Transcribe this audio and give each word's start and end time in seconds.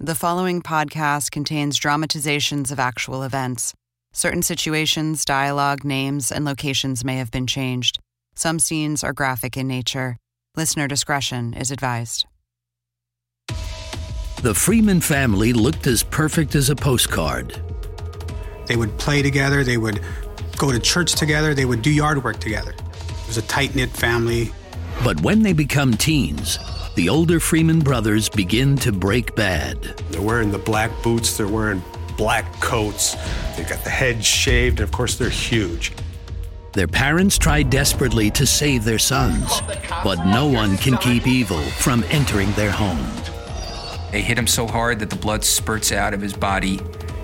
The 0.00 0.16
following 0.16 0.60
podcast 0.60 1.30
contains 1.30 1.78
dramatizations 1.78 2.72
of 2.72 2.80
actual 2.80 3.22
events. 3.22 3.72
Certain 4.12 4.42
situations, 4.42 5.24
dialogue, 5.24 5.84
names, 5.84 6.32
and 6.32 6.44
locations 6.44 7.04
may 7.04 7.18
have 7.18 7.30
been 7.30 7.46
changed. 7.46 8.00
Some 8.34 8.58
scenes 8.58 9.04
are 9.04 9.12
graphic 9.12 9.56
in 9.56 9.68
nature. 9.68 10.16
Listener 10.56 10.88
discretion 10.88 11.54
is 11.54 11.70
advised. 11.70 12.26
The 14.42 14.52
Freeman 14.52 15.00
family 15.00 15.52
looked 15.52 15.86
as 15.86 16.02
perfect 16.02 16.56
as 16.56 16.70
a 16.70 16.76
postcard. 16.76 17.62
They 18.66 18.74
would 18.74 18.98
play 18.98 19.22
together, 19.22 19.62
they 19.62 19.76
would 19.76 20.00
go 20.58 20.72
to 20.72 20.80
church 20.80 21.14
together, 21.14 21.54
they 21.54 21.66
would 21.66 21.82
do 21.82 21.90
yard 21.90 22.24
work 22.24 22.40
together. 22.40 22.72
It 22.72 23.26
was 23.28 23.38
a 23.38 23.42
tight 23.42 23.76
knit 23.76 23.90
family. 23.90 24.52
But 25.02 25.20
when 25.22 25.42
they 25.42 25.52
become 25.52 25.94
teens, 25.94 26.58
the 26.94 27.08
older 27.08 27.40
Freeman 27.40 27.80
brothers 27.80 28.28
begin 28.28 28.76
to 28.76 28.92
break 28.92 29.34
bad. 29.34 29.82
They're 30.10 30.22
wearing 30.22 30.52
the 30.52 30.58
black 30.58 30.90
boots, 31.02 31.36
they're 31.36 31.48
wearing 31.48 31.82
black 32.16 32.60
coats, 32.60 33.16
they've 33.56 33.68
got 33.68 33.82
the 33.82 33.90
heads 33.90 34.24
shaved, 34.24 34.78
and 34.78 34.88
of 34.88 34.92
course, 34.92 35.16
they're 35.16 35.28
huge. 35.28 35.92
Their 36.72 36.88
parents 36.88 37.38
try 37.38 37.62
desperately 37.62 38.30
to 38.32 38.46
save 38.46 38.84
their 38.84 38.98
sons, 38.98 39.60
but 40.02 40.24
no 40.24 40.46
one 40.46 40.76
can 40.76 40.96
keep 40.98 41.26
evil 41.26 41.60
from 41.60 42.04
entering 42.10 42.50
their 42.52 42.70
home. 42.70 43.06
They 44.10 44.20
hit 44.22 44.38
him 44.38 44.46
so 44.46 44.66
hard 44.66 45.00
that 45.00 45.10
the 45.10 45.16
blood 45.16 45.44
spurts 45.44 45.90
out 45.90 46.14
of 46.14 46.20
his 46.20 46.32
body 46.32 46.80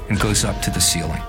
and 0.09 0.19
goes 0.19 0.45
up 0.45 0.61
to 0.63 0.71
the 0.71 0.81
ceiling. 0.81 1.23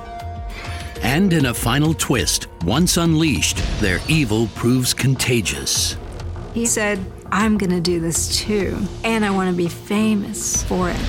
And 1.04 1.34
in 1.34 1.48
a 1.48 1.54
final 1.54 1.94
twist, 1.94 2.48
once 2.64 2.98
unleashed, 2.98 3.58
their 3.80 4.00
evil 4.08 4.48
proves 4.56 4.94
contagious. 4.94 5.98
He 6.54 6.66
said, 6.66 7.00
I'm 7.32 7.58
going 7.58 7.70
to 7.70 7.80
do 7.80 8.00
this 8.02 8.38
too, 8.40 8.78
and 9.04 9.24
I 9.24 9.30
want 9.32 9.50
to 9.50 9.56
be 9.56 9.70
famous 9.70 10.64
for 10.64 10.90
it. 10.90 11.00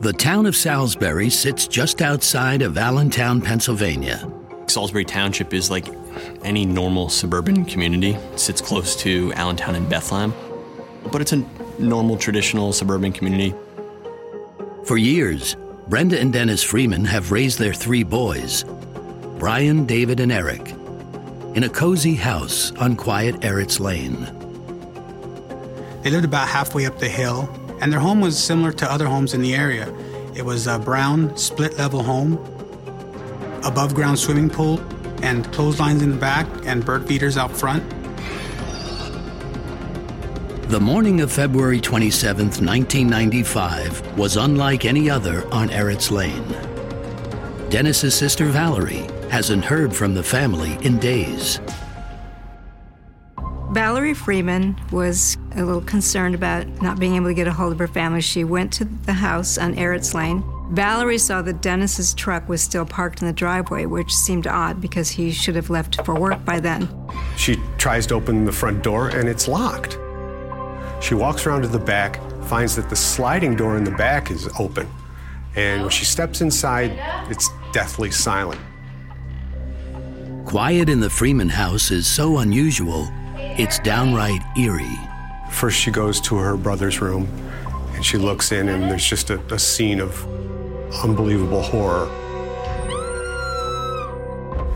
The 0.00 0.12
town 0.12 0.46
of 0.46 0.56
Salisbury 0.56 1.30
sits 1.30 1.68
just 1.68 2.02
outside 2.02 2.62
of 2.62 2.76
Allentown, 2.76 3.40
Pennsylvania. 3.40 4.28
Salisbury 4.66 5.04
Township 5.04 5.54
is 5.54 5.70
like 5.70 5.86
any 6.42 6.64
normal 6.64 7.08
suburban 7.08 7.64
community. 7.66 8.14
It 8.14 8.40
sits 8.40 8.60
close 8.60 8.96
to 8.96 9.32
Allentown 9.34 9.74
and 9.74 9.88
Bethlehem, 9.88 10.34
but 11.12 11.20
it's 11.20 11.32
a 11.32 11.46
normal, 11.78 12.16
traditional 12.16 12.72
suburban 12.72 13.12
community. 13.12 13.54
For 14.84 14.96
years, 14.96 15.56
Brenda 15.92 16.18
and 16.18 16.32
Dennis 16.32 16.62
Freeman 16.62 17.04
have 17.04 17.32
raised 17.32 17.58
their 17.58 17.74
three 17.74 18.02
boys 18.02 18.64
Brian, 19.38 19.84
David, 19.84 20.20
and 20.20 20.32
Eric 20.32 20.70
in 21.54 21.64
a 21.64 21.68
cozy 21.68 22.14
house 22.14 22.72
on 22.76 22.96
quiet 22.96 23.34
Eritz 23.40 23.78
Lane. 23.78 24.24
They 26.02 26.08
lived 26.08 26.24
about 26.24 26.48
halfway 26.48 26.86
up 26.86 26.98
the 26.98 27.10
hill, 27.10 27.46
and 27.82 27.92
their 27.92 28.00
home 28.00 28.22
was 28.22 28.42
similar 28.42 28.72
to 28.72 28.90
other 28.90 29.04
homes 29.04 29.34
in 29.34 29.42
the 29.42 29.54
area. 29.54 29.94
It 30.34 30.46
was 30.46 30.66
a 30.66 30.78
brown, 30.78 31.36
split 31.36 31.76
level 31.76 32.02
home, 32.02 32.38
above 33.62 33.94
ground 33.94 34.18
swimming 34.18 34.48
pool, 34.48 34.80
and 35.22 35.44
clotheslines 35.52 36.00
in 36.00 36.12
the 36.12 36.16
back, 36.16 36.46
and 36.64 36.82
bird 36.82 37.06
feeders 37.06 37.36
out 37.36 37.54
front. 37.54 37.84
The 40.72 40.80
morning 40.80 41.20
of 41.20 41.30
February 41.30 41.82
27, 41.82 42.46
1995, 42.46 44.16
was 44.16 44.38
unlike 44.38 44.86
any 44.86 45.10
other 45.10 45.46
on 45.52 45.68
Eritz 45.68 46.10
Lane. 46.10 46.48
Dennis's 47.68 48.14
sister 48.14 48.46
Valerie 48.46 49.06
hasn't 49.28 49.66
heard 49.66 49.94
from 49.94 50.14
the 50.14 50.22
family 50.22 50.78
in 50.80 50.98
days. 50.98 51.60
Valerie 53.72 54.14
Freeman 54.14 54.74
was 54.90 55.36
a 55.56 55.62
little 55.62 55.82
concerned 55.82 56.34
about 56.34 56.66
not 56.80 56.98
being 56.98 57.16
able 57.16 57.26
to 57.26 57.34
get 57.34 57.46
a 57.46 57.52
hold 57.52 57.72
of 57.72 57.78
her 57.78 57.86
family. 57.86 58.22
She 58.22 58.42
went 58.42 58.72
to 58.72 58.86
the 58.86 59.12
house 59.12 59.58
on 59.58 59.74
Eritz 59.74 60.14
Lane. 60.14 60.42
Valerie 60.70 61.18
saw 61.18 61.42
that 61.42 61.60
Dennis's 61.60 62.14
truck 62.14 62.48
was 62.48 62.62
still 62.62 62.86
parked 62.86 63.20
in 63.20 63.26
the 63.26 63.34
driveway, 63.34 63.84
which 63.84 64.10
seemed 64.14 64.46
odd 64.46 64.80
because 64.80 65.10
he 65.10 65.32
should 65.32 65.54
have 65.54 65.68
left 65.68 66.02
for 66.06 66.18
work 66.18 66.42
by 66.46 66.60
then. 66.60 66.88
She 67.36 67.60
tries 67.76 68.06
to 68.06 68.14
open 68.14 68.46
the 68.46 68.52
front 68.52 68.82
door 68.82 69.10
and 69.10 69.28
it's 69.28 69.46
locked. 69.46 69.98
She 71.02 71.14
walks 71.14 71.46
around 71.46 71.62
to 71.62 71.68
the 71.68 71.80
back, 71.80 72.20
finds 72.44 72.76
that 72.76 72.88
the 72.88 72.94
sliding 72.94 73.56
door 73.56 73.76
in 73.76 73.82
the 73.82 73.90
back 73.90 74.30
is 74.30 74.48
open. 74.58 74.88
And 75.56 75.82
when 75.82 75.90
she 75.90 76.04
steps 76.04 76.40
inside, 76.40 76.92
it's 77.28 77.50
deathly 77.72 78.12
silent. 78.12 78.60
Quiet 80.46 80.88
in 80.88 81.00
the 81.00 81.10
Freeman 81.10 81.48
house 81.48 81.90
is 81.90 82.06
so 82.06 82.38
unusual, 82.38 83.08
it's 83.36 83.80
downright 83.80 84.42
eerie. 84.56 84.98
First, 85.50 85.78
she 85.78 85.90
goes 85.90 86.20
to 86.22 86.36
her 86.36 86.56
brother's 86.56 87.00
room 87.00 87.26
and 87.94 88.04
she 88.04 88.16
looks 88.16 88.52
in, 88.52 88.68
and 88.68 88.84
there's 88.84 89.04
just 89.04 89.30
a, 89.30 89.40
a 89.52 89.58
scene 89.58 90.00
of 90.00 90.24
unbelievable 91.04 91.62
horror. 91.62 92.08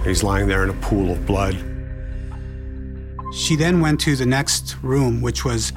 He's 0.05 0.23
lying 0.23 0.49
there 0.49 0.65
in 0.65 0.71
a 0.71 0.81
pool 0.81 1.11
of 1.11 1.25
blood. 1.25 1.57
She 3.33 3.55
then 3.57 3.81
went 3.81 4.01
to 4.01 4.17
the 4.17 4.27
next 4.27 4.77
room, 4.83 5.23
which 5.23 5.45
was 5.45 5.73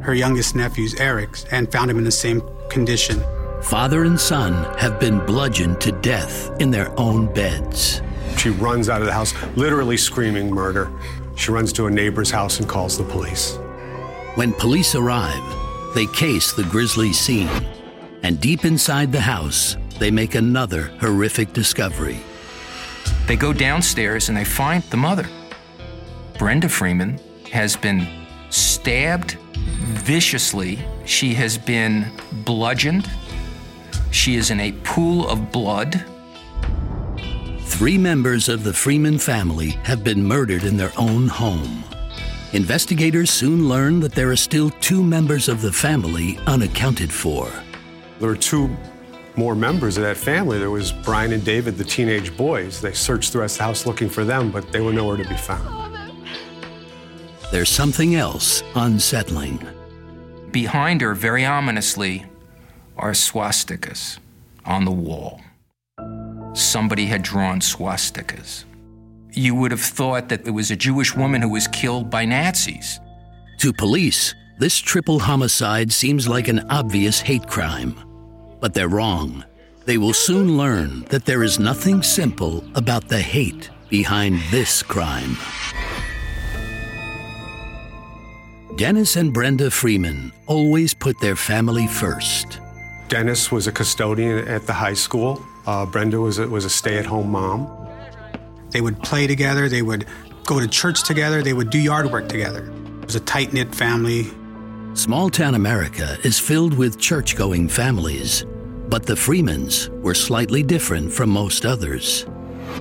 her 0.00 0.14
youngest 0.14 0.54
nephew's, 0.54 0.98
Eric's, 1.00 1.44
and 1.50 1.70
found 1.70 1.90
him 1.90 1.98
in 1.98 2.04
the 2.04 2.10
same 2.10 2.42
condition. 2.68 3.22
Father 3.62 4.04
and 4.04 4.18
son 4.18 4.52
have 4.78 5.00
been 5.00 5.24
bludgeoned 5.26 5.80
to 5.80 5.92
death 5.92 6.50
in 6.60 6.70
their 6.70 6.98
own 6.98 7.32
beds. 7.34 8.00
She 8.36 8.50
runs 8.50 8.88
out 8.88 9.00
of 9.00 9.06
the 9.06 9.12
house, 9.12 9.34
literally 9.56 9.96
screaming 9.96 10.48
murder. 10.48 10.90
She 11.36 11.50
runs 11.50 11.72
to 11.74 11.86
a 11.86 11.90
neighbor's 11.90 12.30
house 12.30 12.60
and 12.60 12.68
calls 12.68 12.96
the 12.96 13.04
police. 13.04 13.58
When 14.36 14.52
police 14.52 14.94
arrive, 14.94 15.42
they 15.94 16.06
case 16.06 16.52
the 16.52 16.62
grisly 16.64 17.12
scene. 17.12 17.50
And 18.22 18.40
deep 18.40 18.64
inside 18.64 19.10
the 19.10 19.20
house, 19.20 19.76
they 19.98 20.10
make 20.10 20.34
another 20.34 20.92
horrific 21.00 21.52
discovery. 21.52 22.18
They 23.26 23.36
go 23.36 23.52
downstairs 23.52 24.28
and 24.28 24.38
they 24.38 24.44
find 24.44 24.82
the 24.84 24.96
mother. 24.96 25.26
Brenda 26.38 26.68
Freeman 26.68 27.18
has 27.50 27.76
been 27.76 28.06
stabbed 28.50 29.36
viciously. 30.08 30.78
She 31.04 31.34
has 31.34 31.58
been 31.58 32.10
bludgeoned. 32.32 33.06
She 34.10 34.36
is 34.36 34.50
in 34.50 34.58
a 34.58 34.72
pool 34.82 35.28
of 35.28 35.52
blood. 35.52 36.02
Three 37.64 37.98
members 37.98 38.48
of 38.48 38.64
the 38.64 38.72
Freeman 38.72 39.18
family 39.18 39.72
have 39.84 40.02
been 40.02 40.24
murdered 40.24 40.64
in 40.64 40.78
their 40.78 40.92
own 40.96 41.28
home. 41.28 41.84
Investigators 42.54 43.28
soon 43.28 43.68
learn 43.68 44.00
that 44.00 44.12
there 44.12 44.30
are 44.30 44.36
still 44.36 44.70
two 44.80 45.04
members 45.04 45.46
of 45.46 45.60
the 45.60 45.72
family 45.72 46.38
unaccounted 46.46 47.12
for. 47.12 47.52
There 48.18 48.30
are 48.30 48.42
two 48.52 48.74
more 49.36 49.54
members 49.54 49.98
of 49.98 50.04
that 50.04 50.16
family. 50.16 50.58
There 50.58 50.70
was 50.70 50.90
Brian 50.90 51.34
and 51.34 51.44
David, 51.44 51.76
the 51.76 51.84
teenage 51.84 52.34
boys. 52.34 52.80
They 52.80 52.94
searched 52.94 53.34
the 53.34 53.40
rest 53.40 53.56
of 53.56 53.58
the 53.58 53.64
house 53.64 53.84
looking 53.84 54.08
for 54.08 54.24
them, 54.24 54.50
but 54.50 54.72
they 54.72 54.80
were 54.80 54.94
nowhere 54.94 55.18
to 55.18 55.28
be 55.28 55.36
found. 55.36 55.94
There's 57.52 57.68
something 57.68 58.14
else 58.14 58.62
unsettling. 58.74 59.77
Behind 60.64 61.00
her, 61.02 61.14
very 61.14 61.46
ominously, 61.46 62.26
are 62.96 63.12
swastikas 63.12 64.18
on 64.64 64.84
the 64.84 64.90
wall. 64.90 65.40
Somebody 66.52 67.06
had 67.06 67.22
drawn 67.22 67.60
swastikas. 67.60 68.64
You 69.30 69.54
would 69.54 69.70
have 69.70 69.80
thought 69.80 70.28
that 70.30 70.48
it 70.48 70.50
was 70.50 70.72
a 70.72 70.76
Jewish 70.76 71.14
woman 71.14 71.42
who 71.42 71.50
was 71.50 71.68
killed 71.68 72.10
by 72.10 72.24
Nazis. 72.24 72.98
To 73.58 73.72
police, 73.72 74.34
this 74.58 74.76
triple 74.80 75.20
homicide 75.20 75.92
seems 75.92 76.26
like 76.26 76.48
an 76.48 76.66
obvious 76.70 77.20
hate 77.20 77.46
crime. 77.46 77.94
But 78.58 78.74
they're 78.74 78.88
wrong. 78.88 79.44
They 79.84 79.96
will 79.96 80.12
soon 80.12 80.58
learn 80.58 81.04
that 81.10 81.24
there 81.24 81.44
is 81.44 81.60
nothing 81.60 82.02
simple 82.02 82.64
about 82.74 83.06
the 83.06 83.20
hate 83.20 83.70
behind 83.88 84.40
this 84.50 84.82
crime. 84.82 85.36
Dennis 88.78 89.16
and 89.16 89.32
Brenda 89.32 89.72
Freeman 89.72 90.30
always 90.46 90.94
put 90.94 91.18
their 91.20 91.34
family 91.34 91.88
first. 91.88 92.60
Dennis 93.08 93.50
was 93.50 93.66
a 93.66 93.72
custodian 93.72 94.46
at 94.46 94.68
the 94.68 94.72
high 94.72 94.94
school. 94.94 95.44
Uh, 95.66 95.84
Brenda 95.84 96.20
was 96.20 96.38
a, 96.38 96.46
was 96.46 96.64
a 96.64 96.70
stay 96.70 96.96
at 96.96 97.04
home 97.04 97.28
mom. 97.28 97.66
They 98.70 98.80
would 98.80 99.02
play 99.02 99.26
together, 99.26 99.68
they 99.68 99.82
would 99.82 100.06
go 100.44 100.60
to 100.60 100.68
church 100.68 101.02
together, 101.02 101.42
they 101.42 101.54
would 101.54 101.70
do 101.70 101.78
yard 101.80 102.12
work 102.12 102.28
together. 102.28 102.72
It 103.02 103.06
was 103.06 103.16
a 103.16 103.20
tight 103.20 103.52
knit 103.52 103.74
family. 103.74 104.28
Small 104.94 105.28
town 105.28 105.56
America 105.56 106.16
is 106.22 106.38
filled 106.38 106.74
with 106.74 107.00
church 107.00 107.34
going 107.34 107.68
families, 107.68 108.46
but 108.88 109.04
the 109.04 109.16
Freemans 109.16 109.90
were 109.90 110.14
slightly 110.14 110.62
different 110.62 111.12
from 111.12 111.30
most 111.30 111.66
others. 111.66 112.26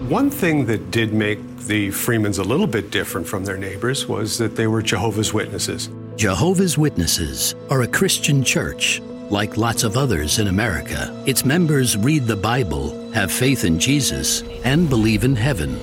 One 0.09 0.29
thing 0.29 0.65
that 0.67 0.91
did 0.91 1.13
make 1.13 1.39
the 1.59 1.91
Freemans 1.91 2.37
a 2.37 2.43
little 2.43 2.67
bit 2.67 2.91
different 2.91 3.27
from 3.27 3.43
their 3.43 3.57
neighbors 3.57 4.07
was 4.07 4.37
that 4.37 4.55
they 4.55 4.67
were 4.67 4.81
Jehovah's 4.81 5.33
Witnesses. 5.33 5.89
Jehovah's 6.15 6.77
Witnesses 6.77 7.55
are 7.69 7.81
a 7.81 7.87
Christian 7.87 8.43
church. 8.43 9.01
Like 9.29 9.57
lots 9.57 9.83
of 9.83 9.97
others 9.97 10.39
in 10.39 10.47
America, 10.47 11.11
its 11.25 11.43
members 11.43 11.97
read 11.97 12.25
the 12.25 12.35
Bible, 12.35 13.11
have 13.11 13.31
faith 13.31 13.65
in 13.65 13.79
Jesus, 13.79 14.43
and 14.63 14.89
believe 14.89 15.23
in 15.23 15.35
heaven. 15.35 15.77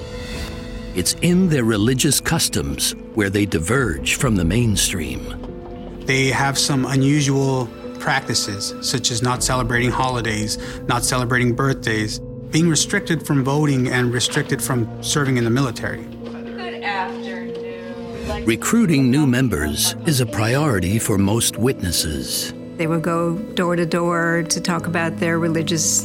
It's 0.95 1.15
in 1.23 1.49
their 1.49 1.65
religious 1.65 2.21
customs 2.21 2.93
where 3.15 3.31
they 3.31 3.47
diverge 3.47 4.15
from 4.15 4.37
the 4.37 4.45
mainstream. 4.45 6.01
They 6.07 6.29
have 6.29 6.59
some 6.59 6.87
unusual 6.87 7.69
practices, 7.99 8.75
such 8.81 9.11
as 9.11 9.23
not 9.23 9.43
celebrating 9.43 9.91
holidays, 9.91 10.59
not 10.87 11.05
celebrating 11.05 11.55
birthdays, 11.55 12.21
being 12.55 12.69
restricted 12.69 13.27
from 13.27 13.43
voting, 13.43 13.89
and 13.89 14.13
restricted 14.13 14.63
from 14.63 14.87
serving 15.03 15.39
in 15.39 15.43
the 15.43 15.51
military. 15.51 16.05
Good 16.05 16.85
afternoon. 16.85 18.45
Recruiting 18.47 19.11
new 19.11 19.27
members 19.27 19.97
is 20.07 20.21
a 20.21 20.27
priority 20.27 21.01
for 21.01 21.19
most 21.19 21.57
witnesses. 21.57 22.55
They 22.77 22.87
would 22.87 23.03
go 23.03 23.37
door 23.55 23.75
to 23.75 23.85
door 23.85 24.45
to 24.45 24.61
talk 24.61 24.87
about 24.87 25.19
their 25.19 25.41
religious 25.41 26.05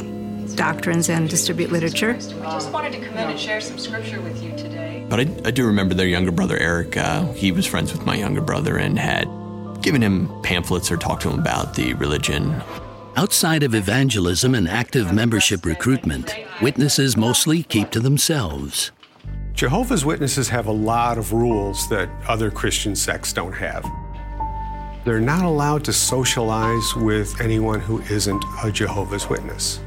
doctrines 0.56 1.08
and 1.08 1.30
distribute 1.30 1.72
literature. 1.72 2.16
I 2.16 2.18
just 2.18 2.72
wanted 2.72 2.94
to 2.94 3.00
come 3.00 3.16
in 3.20 3.30
and 3.30 3.40
share 3.40 3.62
some 3.62 3.78
scripture 3.78 4.20
with 4.20 4.42
you 4.42 4.50
today. 4.58 5.06
But 5.08 5.20
I, 5.20 5.28
I 5.46 5.52
do 5.52 5.68
remember 5.68 5.94
their 5.94 6.08
younger 6.08 6.32
brother, 6.32 6.58
Eric. 6.58 6.98
Uh, 6.98 7.32
he 7.34 7.52
was 7.52 7.68
friends 7.68 7.94
with 7.94 8.08
my 8.08 8.16
younger 8.16 8.42
brother 8.42 8.76
and 8.76 8.98
had 8.98 9.28
given 9.84 10.02
him 10.02 10.28
pamphlets 10.42 10.92
or 10.92 10.98
talked 10.98 11.22
to 11.22 11.30
him 11.30 11.38
about 11.38 11.76
the 11.76 11.94
religion. 11.94 12.60
Outside 13.16 13.64
of 13.64 13.76
evangelism 13.76 14.56
and 14.56 14.68
active 14.68 15.14
membership 15.14 15.66
recruitment, 15.66 16.34
witnesses 16.62 17.18
mostly 17.18 17.64
keep 17.64 17.90
to 17.92 18.00
themselves. 18.00 18.92
Jehovah's 19.54 20.06
Witnesses 20.06 20.48
have 20.50 20.68
a 20.68 20.72
lot 20.72 21.18
of 21.18 21.34
rules 21.34 21.90
that 21.90 22.10
other 22.28 22.50
Christian 22.50 22.96
sects 22.96 23.34
don't 23.34 23.52
have. 23.52 23.86
They're 25.04 25.20
not 25.20 25.44
allowed 25.44 25.84
to 25.86 25.94
socialize 25.94 26.96
with 26.96 27.42
anyone 27.42 27.80
who 27.80 28.00
isn't 28.04 28.44
a 28.64 28.72
Jehovah's 28.72 29.28
Witness. 29.28 29.82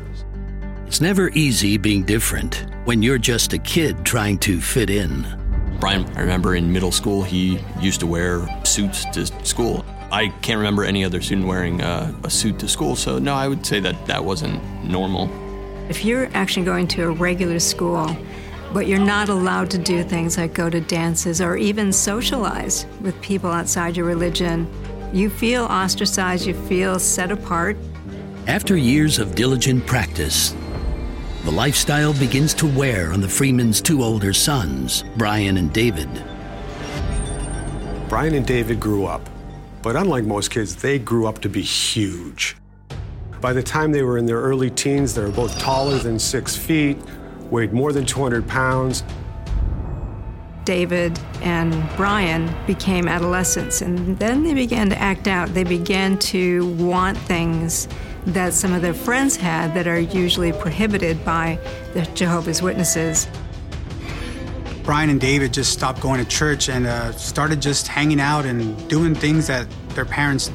It's 0.87 1.01
never 1.01 1.31
easy 1.31 1.79
being 1.79 2.03
different 2.03 2.67
when 2.85 3.03
you're 3.03 3.19
just 3.19 3.55
a 3.55 3.59
kid 3.59 4.05
trying 4.05 4.37
to 4.39 4.61
fit 4.61 4.91
in. 4.91 5.42
Brian, 5.82 6.06
I 6.17 6.20
remember 6.20 6.55
in 6.55 6.73
middle 6.73 6.93
school, 6.93 7.25
he 7.25 7.58
used 7.81 7.99
to 7.99 8.06
wear 8.06 8.46
suits 8.64 9.05
to 9.06 9.26
school. 9.44 9.84
I 10.12 10.29
can't 10.40 10.58
remember 10.58 10.84
any 10.84 11.05
other 11.05 11.20
student 11.20 11.49
wearing 11.49 11.81
uh, 11.81 12.14
a 12.23 12.31
suit 12.31 12.61
to 12.61 12.69
school, 12.69 12.94
so 12.94 13.19
no, 13.19 13.34
I 13.34 13.49
would 13.49 13.67
say 13.67 13.81
that 13.81 14.06
that 14.06 14.25
wasn't 14.25 14.62
normal. 14.84 15.29
If 15.88 16.05
you're 16.05 16.31
actually 16.34 16.67
going 16.67 16.87
to 16.87 17.08
a 17.08 17.11
regular 17.11 17.58
school, 17.58 18.17
but 18.73 18.87
you're 18.87 19.00
not 19.00 19.29
allowed 19.29 19.73
to 19.73 19.79
do 19.79 20.05
things 20.05 20.38
like 20.38 20.55
go 20.55 20.70
to 20.70 20.81
dances 20.81 21.40
or 21.40 21.56
even 21.56 21.93
socialize 21.93 22.87
with 23.00 23.20
people 23.20 23.50
outside 23.50 23.96
your 23.96 24.06
religion, 24.06 24.73
you 25.12 25.28
feel 25.28 25.64
ostracized, 25.64 26.46
you 26.46 26.55
feel 26.69 27.00
set 27.00 27.32
apart. 27.32 27.76
After 28.46 28.76
years 28.76 29.19
of 29.19 29.35
diligent 29.35 29.85
practice, 29.88 30.55
the 31.44 31.50
lifestyle 31.50 32.12
begins 32.15 32.55
to 32.55 32.69
wear 32.69 33.12
on 33.12 33.21
the 33.21 33.29
Freeman's 33.29 33.81
two 33.81 34.05
older 34.05 34.33
sons, 34.33 35.03
Brian 35.17 35.56
and 35.56 35.73
David. 35.73 36.09
Brian 38.09 38.35
and 38.35 38.47
David 38.47 38.79
grew 38.79 39.06
up, 39.06 39.29
but 39.83 39.97
unlike 39.97 40.25
most 40.25 40.53
kids, 40.53 40.77
they 40.77 41.00
grew 41.00 41.27
up 41.27 41.41
to 41.41 41.49
be 41.49 41.61
huge. 41.61 42.56
By 43.41 43.53
the 43.53 43.62
time 43.62 43.91
they 43.91 44.05
were 44.05 44.19
in 44.19 44.27
their 44.27 44.41
early 44.41 44.71
teens, 44.71 45.15
they 45.15 45.23
were 45.23 45.33
both 45.33 45.59
taller 45.59 45.99
than 45.99 46.17
six 46.17 46.56
feet, 46.56 46.97
weighed 47.50 47.73
more 47.73 47.93
than 47.93 48.06
200 48.06 48.47
pounds. 48.47 49.03
David 50.65 51.19
and 51.41 51.75
Brian 51.97 52.55
became 52.69 53.09
adolescents, 53.09 53.83
and 53.83 54.17
then 54.21 54.45
they 54.45 54.55
began 54.55 54.88
to 54.91 54.99
act 54.99 55.27
out. 55.27 55.49
They 55.49 55.65
began 55.65 56.19
to 56.19 56.67
want 56.75 57.19
things 57.19 57.88
that 58.27 58.53
some 58.53 58.73
of 58.73 58.83
their 58.83 58.95
friends 58.95 59.37
had 59.37 59.75
that 59.75 59.87
are 59.87 59.99
usually 59.99 60.53
prohibited 60.53 61.25
by 61.25 61.59
the 61.95 62.03
Jehovah's 62.15 62.63
Witnesses. 62.63 63.27
Brian 64.85 65.11
and 65.11 65.21
David 65.21 65.52
just 65.52 65.73
stopped 65.73 66.00
going 66.00 66.23
to 66.23 66.29
church 66.29 66.69
and 66.69 66.87
uh, 66.87 67.12
started 67.12 67.62
just 67.62 67.87
hanging 67.87 68.21
out 68.21 68.45
and 68.45 68.88
doing 68.88 69.14
things 69.14 69.47
that 69.47 69.67
their 69.91 70.05
parents 70.05 70.50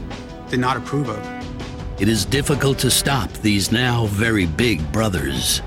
did 0.49 0.59
not 0.59 0.77
approve 0.77 1.09
of. 1.09 2.01
It 2.01 2.07
is 2.07 2.25
difficult 2.25 2.77
to 2.79 2.91
stop 2.91 3.31
these 3.33 3.71
now 3.71 4.05
very 4.07 4.45
big 4.45 4.91
brothers. 4.91 5.61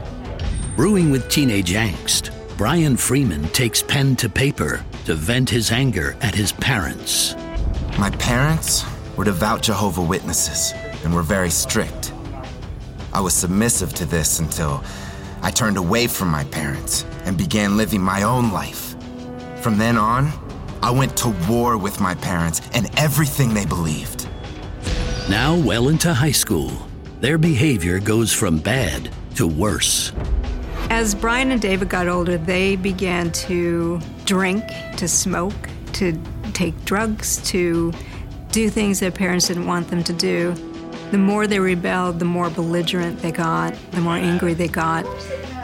Brewing 0.77 1.11
with 1.11 1.29
teenage 1.29 1.73
angst, 1.73 2.31
Brian 2.57 2.97
Freeman 2.97 3.49
takes 3.49 3.83
pen 3.83 4.15
to 4.17 4.29
paper 4.29 4.85
to 5.07 5.15
vent 5.15 5.51
his 5.51 5.71
anger 5.71 6.17
at 6.21 6.35
his 6.35 6.53
parents. 6.53 7.35
My 7.99 8.11
parents 8.11 8.85
were 9.17 9.25
devout 9.25 9.63
Jehovah 9.63 10.03
Witnesses 10.03 10.73
and 11.05 11.15
were 11.15 11.23
very 11.23 11.51
strict. 11.51 12.13
I 13.13 13.21
was 13.21 13.35
submissive 13.35 13.93
to 13.95 14.05
this 14.05 14.39
until 14.39 14.83
I 15.43 15.51
turned 15.51 15.77
away 15.77 16.07
from 16.07 16.29
my 16.29 16.45
parents 16.45 17.05
and 17.25 17.37
began 17.37 17.77
living 17.77 18.01
my 18.01 18.23
own 18.23 18.53
life. 18.53 18.95
From 19.61 19.79
then 19.79 19.97
on, 19.97 20.31
I 20.83 20.91
went 20.91 21.17
to 21.19 21.29
war 21.49 21.77
with 21.77 22.01
my 22.01 22.15
parents 22.15 22.63
and 22.73 22.89
everything 22.99 23.53
they 23.53 23.67
believed. 23.67 24.29
Now, 25.29 25.57
well 25.57 25.89
into 25.89 26.13
high 26.13 26.33
school, 26.33 26.73
their 27.21 27.39
behavior 27.39 28.01
goes 28.01 28.33
from 28.33 28.59
bad 28.59 29.11
to 29.37 29.47
worse. 29.47 30.13
As 30.91 31.15
Brian 31.15 31.51
and 31.53 31.61
David 31.61 31.89
got 31.89 32.09
older, 32.09 32.37
they 32.37 32.77
began 32.77 33.31
to 33.33 34.01
drink, 34.25 34.65
to 34.97 35.07
smoke, 35.07 35.69
to 35.93 36.19
take 36.53 36.85
drugs, 36.85 37.37
to 37.51 37.93
do 38.51 38.69
things 38.69 39.01
their 39.01 39.13
parents 39.13 39.49
didn't 39.49 39.67
want 39.67 39.89
them 39.89 40.03
to 40.05 40.13
do. 40.13 40.55
The 41.11 41.19
more 41.19 41.47
they 41.47 41.59
rebelled, 41.59 42.19
the 42.19 42.25
more 42.25 42.51
belligerent 42.51 43.21
they 43.21 43.33
got, 43.33 43.75
the 43.91 44.01
more 44.01 44.17
angry 44.17 44.55
they 44.55 44.69
got. 44.69 45.05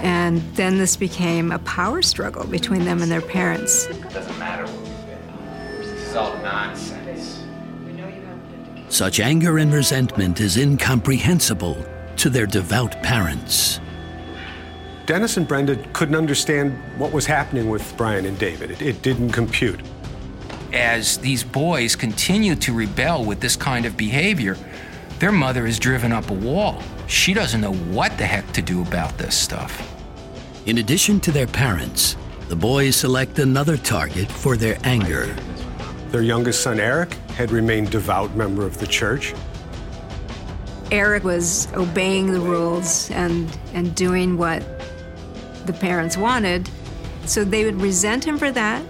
And 0.03 0.43
then 0.57 0.79
this 0.79 0.97
became 0.97 1.53
a 1.53 1.59
power 1.61 2.03
struggle 2.03 2.45
between 2.47 2.85
them 2.85 3.01
and 3.01 3.11
their 3.11 3.21
parents. 3.21 3.87
It 3.87 4.03
doesn't 4.11 4.39
matter 4.39 4.65
what 4.65 4.83
we 4.83 4.89
do. 4.89 5.79
This 5.79 6.09
is 6.09 6.17
all 6.17 6.37
nonsense. 6.39 7.45
Such 8.89 9.21
anger 9.21 9.59
and 9.59 9.73
resentment 9.73 10.41
is 10.41 10.57
incomprehensible 10.57 11.85
to 12.17 12.31
their 12.31 12.47
devout 12.47 13.03
parents. 13.03 13.81
Dennis 15.07 15.37
and 15.37 15.47
Brenda 15.47 15.77
couldn't 15.93 16.15
understand 16.15 16.77
what 16.99 17.13
was 17.13 17.27
happening 17.27 17.69
with 17.69 17.97
Brian 17.97 18.27
and 18.27 18.39
David. 18.39 18.71
It, 18.71 18.83
it 18.83 19.03
didn't 19.03 19.33
compute. 19.33 19.81
As 20.73 21.19
these 21.19 21.45
boys 21.45 21.95
continue 21.95 22.55
to 22.57 22.73
rebel 22.73 23.25
with 23.25 23.41
this 23.41 23.55
kind 23.55 23.87
of 23.87 23.97
behavior, 23.97 24.57
their 25.19 25.33
mother 25.33 25.67
has 25.67 25.79
driven 25.79 26.13
up 26.13 26.31
a 26.31 26.35
wall. 26.35 26.83
She 27.07 27.33
doesn't 27.33 27.61
know 27.61 27.73
what 27.73 28.17
the 28.19 28.27
heck 28.27 28.51
to 28.53 28.63
do 28.63 28.83
about 28.83 29.17
this 29.17 29.37
stuff. 29.37 29.93
In 30.67 30.79
addition 30.79 31.21
to 31.21 31.33
their 31.33 31.47
parents, 31.47 32.17
the 32.49 32.57
boys 32.57 32.97
select 32.97 33.39
another 33.39 33.77
target 33.77 34.31
for 34.31 34.57
their 34.57 34.79
anger. 34.85 35.35
Their 36.11 36.23
youngest 36.23 36.63
son, 36.63 36.79
Eric, 36.79 37.15
had 37.37 37.51
remained 37.51 37.91
devout 37.91 38.35
member 38.37 38.67
of 38.67 38.79
the 38.79 38.87
church. 38.87 39.35
Eric 40.91 41.25
was 41.25 41.69
obeying 41.75 42.33
the 42.33 42.41
rules 42.41 43.11
and, 43.11 43.57
and 43.75 43.95
doing 43.95 44.37
what 44.37 44.63
the 45.67 45.73
parents 45.73 46.17
wanted. 46.17 46.71
So 47.25 47.45
they 47.45 47.65
would 47.65 47.81
resent 47.81 48.25
him 48.25 48.39
for 48.39 48.53
that. 48.53 48.85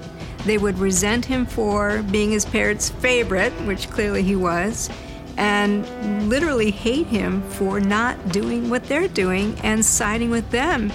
They 0.45 0.59
would 0.59 0.79
resent 0.79 1.25
him 1.25 1.47
for 1.47 2.03
being 2.03 2.31
his 2.31 2.45
parents' 2.45 2.91
favorite, 2.91 3.53
which 3.65 3.91
clearly 3.91 4.23
he 4.23 4.37
was, 4.37 4.91
and 5.37 6.29
literally 6.29 6.71
hate 6.71 7.07
him 7.07 7.43
for 7.51 7.81
not 7.81 8.31
doing 8.31 8.71
what 8.71 8.85
they're 8.85 9.09
doing 9.09 9.59
and 9.63 9.85
siding 9.85 10.31
with 10.31 10.51
them. 10.51 10.93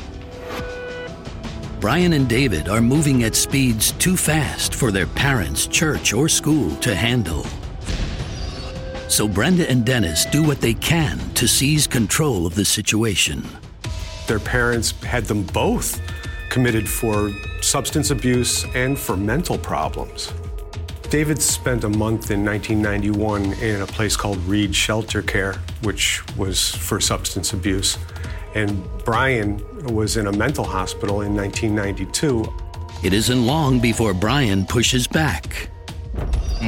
Brian 1.80 2.14
and 2.14 2.30
David 2.30 2.70
are 2.70 2.82
moving 2.82 3.24
at 3.24 3.36
speeds 3.36 3.92
too 3.94 4.16
fast 4.16 4.76
for 4.76 4.92
their 4.92 5.08
parents, 5.08 5.66
church, 5.66 6.14
or 6.14 6.30
school 6.30 6.76
to 6.76 6.94
handle. 6.94 7.44
So 9.08 9.28
Brenda 9.28 9.70
and 9.70 9.84
Dennis 9.84 10.26
do 10.26 10.44
what 10.44 10.62
they 10.62 10.76
can 10.76 11.18
to 11.34 11.48
seize 11.48 11.88
control 11.88 12.46
of 12.46 12.56
the 12.56 12.64
situation. 12.64 13.44
Their 14.28 14.40
parents 14.40 14.92
had 15.02 15.26
them 15.26 15.44
both 15.44 16.00
committed 16.50 16.88
for 16.88 17.32
substance 17.62 18.12
abuse 18.12 18.66
and 18.76 18.98
for 18.98 19.18
mental 19.18 19.58
problems. 19.58 20.32
David 21.12 21.42
spent 21.42 21.84
a 21.84 21.90
month 21.90 22.32
in 22.32 22.46
1991 22.46 23.52
in 23.62 23.82
a 23.82 23.86
place 23.86 24.16
called 24.16 24.38
Reed 24.46 24.74
Shelter 24.74 25.22
Care, 25.22 25.56
which 25.82 26.24
was 26.38 26.74
for 26.74 27.02
substance 27.02 27.52
abuse. 27.52 27.98
And 28.56 28.82
Brian 29.04 29.62
was 29.94 30.16
in 30.16 30.28
a 30.28 30.32
mental 30.32 30.64
hospital 30.64 31.20
in 31.20 31.36
1992. 31.36 32.46
It 33.04 33.12
isn't 33.12 33.46
long 33.46 33.82
before 33.82 34.14
Brian 34.14 34.66
pushes 34.66 35.06
back. 35.06 35.68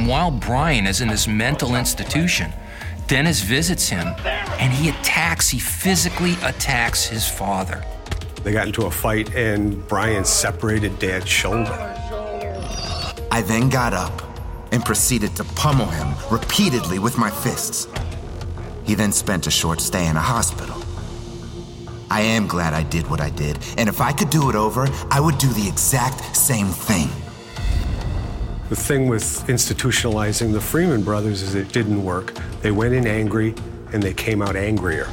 While 0.04 0.30
Brian 0.30 0.86
is 0.86 1.00
in 1.00 1.08
this 1.08 1.26
mental 1.26 1.74
institution, 1.74 2.52
Dennis 3.06 3.40
visits 3.40 3.88
him 3.88 4.08
and 4.26 4.74
he 4.74 4.90
attacks, 4.90 5.48
he 5.48 5.58
physically 5.58 6.34
attacks 6.42 7.06
his 7.06 7.26
father. 7.26 7.82
They 8.42 8.52
got 8.52 8.66
into 8.66 8.84
a 8.84 8.90
fight 8.90 9.34
and 9.34 9.88
Brian 9.88 10.26
separated 10.26 10.98
Dad's 10.98 11.30
shoulder. 11.30 11.72
I 13.30 13.40
then 13.40 13.70
got 13.70 13.94
up 13.94 14.23
and 14.74 14.84
proceeded 14.84 15.36
to 15.36 15.44
pummel 15.44 15.86
him 15.86 16.08
repeatedly 16.32 16.98
with 16.98 17.16
my 17.16 17.30
fists. 17.30 17.86
He 18.82 18.96
then 18.96 19.12
spent 19.12 19.46
a 19.46 19.50
short 19.50 19.80
stay 19.80 20.08
in 20.08 20.16
a 20.16 20.20
hospital. 20.20 20.76
I 22.10 22.22
am 22.22 22.48
glad 22.48 22.74
I 22.74 22.82
did 22.82 23.08
what 23.08 23.20
I 23.20 23.30
did, 23.30 23.60
and 23.78 23.88
if 23.88 24.00
I 24.00 24.12
could 24.12 24.30
do 24.30 24.50
it 24.50 24.56
over, 24.56 24.88
I 25.12 25.20
would 25.20 25.38
do 25.38 25.46
the 25.46 25.68
exact 25.68 26.34
same 26.36 26.66
thing. 26.66 27.08
The 28.68 28.74
thing 28.74 29.06
with 29.06 29.44
institutionalizing 29.46 30.52
the 30.52 30.60
Freeman 30.60 31.04
brothers 31.04 31.42
is 31.42 31.54
it 31.54 31.70
didn't 31.70 32.02
work. 32.02 32.34
They 32.60 32.72
went 32.72 32.94
in 32.94 33.06
angry 33.06 33.54
and 33.92 34.02
they 34.02 34.12
came 34.12 34.42
out 34.42 34.56
angrier. 34.56 35.06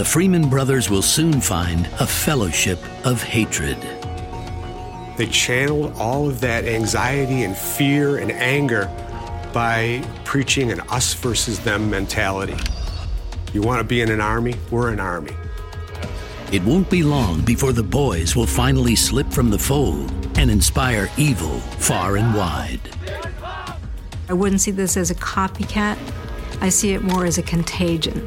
The 0.00 0.06
Freeman 0.06 0.48
brothers 0.48 0.88
will 0.88 1.02
soon 1.02 1.42
find 1.42 1.84
a 2.00 2.06
fellowship 2.06 2.78
of 3.04 3.22
hatred. 3.22 3.76
They 5.18 5.26
channeled 5.26 5.92
all 5.98 6.26
of 6.26 6.40
that 6.40 6.64
anxiety 6.64 7.42
and 7.42 7.54
fear 7.54 8.16
and 8.16 8.32
anger 8.32 8.86
by 9.52 10.02
preaching 10.24 10.72
an 10.72 10.80
us 10.88 11.12
versus 11.12 11.60
them 11.60 11.90
mentality. 11.90 12.56
You 13.52 13.60
want 13.60 13.80
to 13.80 13.84
be 13.84 14.00
in 14.00 14.10
an 14.10 14.22
army? 14.22 14.54
We're 14.70 14.90
an 14.90 15.00
army. 15.00 15.36
It 16.50 16.64
won't 16.64 16.88
be 16.88 17.02
long 17.02 17.42
before 17.42 17.74
the 17.74 17.82
boys 17.82 18.34
will 18.34 18.46
finally 18.46 18.96
slip 18.96 19.30
from 19.30 19.50
the 19.50 19.58
fold 19.58 20.10
and 20.38 20.50
inspire 20.50 21.10
evil 21.18 21.60
far 21.76 22.16
and 22.16 22.34
wide. 22.34 22.80
I 24.30 24.32
wouldn't 24.32 24.62
see 24.62 24.70
this 24.70 24.96
as 24.96 25.10
a 25.10 25.14
copycat. 25.14 25.98
I 26.62 26.70
see 26.70 26.94
it 26.94 27.02
more 27.02 27.26
as 27.26 27.36
a 27.36 27.42
contagion. 27.42 28.26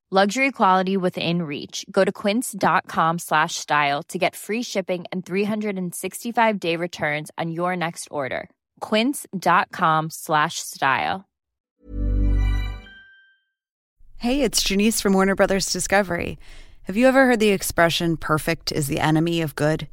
Luxury 0.13 0.51
quality 0.51 0.97
within 0.97 1.43
reach. 1.43 1.85
Go 1.89 2.03
to 2.03 2.11
quince.com 2.11 3.19
slash 3.19 3.55
style 3.55 4.03
to 4.09 4.19
get 4.19 4.35
free 4.35 4.61
shipping 4.61 5.05
and 5.09 5.25
365 5.25 6.59
day 6.59 6.75
returns 6.75 7.31
on 7.37 7.49
your 7.49 7.77
next 7.77 8.09
order. 8.11 8.49
Quince.com 8.81 10.09
slash 10.09 10.55
style. 10.55 11.23
Hey, 14.17 14.41
it's 14.41 14.61
Janice 14.61 14.99
from 14.99 15.13
Warner 15.13 15.33
Brothers 15.33 15.71
Discovery. 15.71 16.37
Have 16.83 16.97
you 16.97 17.07
ever 17.07 17.27
heard 17.27 17.39
the 17.39 17.51
expression 17.51 18.17
perfect 18.17 18.73
is 18.73 18.87
the 18.87 18.99
enemy 18.99 19.39
of 19.39 19.55
good? 19.55 19.87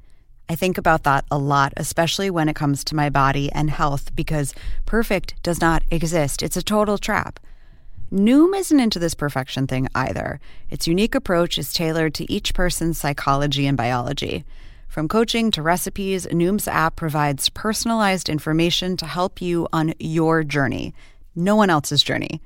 I 0.48 0.56
think 0.56 0.78
about 0.78 1.04
that 1.04 1.26
a 1.30 1.38
lot, 1.38 1.72
especially 1.76 2.28
when 2.28 2.48
it 2.48 2.56
comes 2.56 2.82
to 2.84 2.96
my 2.96 3.08
body 3.08 3.52
and 3.52 3.70
health, 3.70 4.16
because 4.16 4.52
perfect 4.84 5.40
does 5.44 5.60
not 5.60 5.84
exist. 5.92 6.42
It's 6.42 6.56
a 6.56 6.62
total 6.62 6.98
trap. 6.98 7.38
Noom 8.12 8.56
isn't 8.56 8.80
into 8.80 8.98
this 8.98 9.12
perfection 9.12 9.66
thing 9.66 9.86
either. 9.94 10.40
Its 10.70 10.86
unique 10.86 11.14
approach 11.14 11.58
is 11.58 11.74
tailored 11.74 12.14
to 12.14 12.32
each 12.32 12.54
person's 12.54 12.96
psychology 12.96 13.66
and 13.66 13.76
biology. 13.76 14.46
From 14.88 15.08
coaching 15.08 15.50
to 15.50 15.60
recipes, 15.60 16.26
Noom's 16.28 16.66
app 16.66 16.96
provides 16.96 17.50
personalized 17.50 18.30
information 18.30 18.96
to 18.96 19.04
help 19.04 19.42
you 19.42 19.68
on 19.74 19.92
your 19.98 20.42
journey, 20.42 20.94
no 21.36 21.54
one 21.54 21.68
else's 21.68 22.02
journey. 22.02 22.40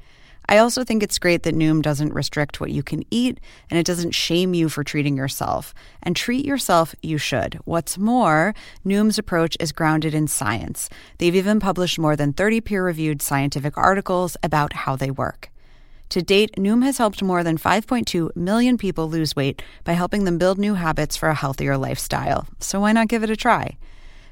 I 0.49 0.59
also 0.59 0.83
think 0.83 1.01
it's 1.01 1.21
great 1.21 1.45
that 1.45 1.55
Noom 1.55 1.81
doesn't 1.81 2.13
restrict 2.13 2.61
what 2.61 2.73
you 2.73 2.83
can 2.83 3.05
eat 3.13 3.39
and 3.71 3.79
it 3.79 3.87
doesn't 3.87 4.11
shame 4.11 4.55
you 4.55 4.69
for 4.69 4.83
treating 4.83 5.17
yourself. 5.17 5.73
And 6.03 6.17
treat 6.17 6.45
yourself, 6.45 6.97
you 7.03 7.19
should. 7.19 7.61
What's 7.65 7.97
more, 7.97 8.53
Noom's 8.85 9.17
approach 9.17 9.57
is 9.61 9.71
grounded 9.71 10.13
in 10.13 10.27
science. 10.27 10.91
They've 11.19 11.37
even 11.37 11.61
published 11.61 12.01
more 12.01 12.17
than 12.17 12.33
30 12.33 12.63
peer 12.63 12.85
reviewed 12.85 13.23
scientific 13.23 13.79
articles 13.79 14.37
about 14.43 14.73
how 14.73 14.97
they 14.97 15.13
work. 15.13 15.52
To 16.13 16.21
date, 16.21 16.57
Noom 16.59 16.83
has 16.83 16.99
helped 16.99 17.23
more 17.23 17.43
than 17.43 17.57
5.2 17.57 18.37
million 18.37 18.77
people 18.77 19.09
lose 19.09 19.35
weight 19.35 19.63
by 19.83 19.95
helping 19.95 20.25
them 20.25 20.37
build 20.37 20.59
new 20.59 20.75
habits 20.75 21.17
for 21.17 21.31
a 21.31 21.35
healthier 21.35 21.79
lifestyle. 21.79 22.47
So 22.61 22.81
why 22.81 22.93
not 22.93 23.09
give 23.09 23.23
it 23.25 23.31
a 23.31 23.35
try? 23.35 23.79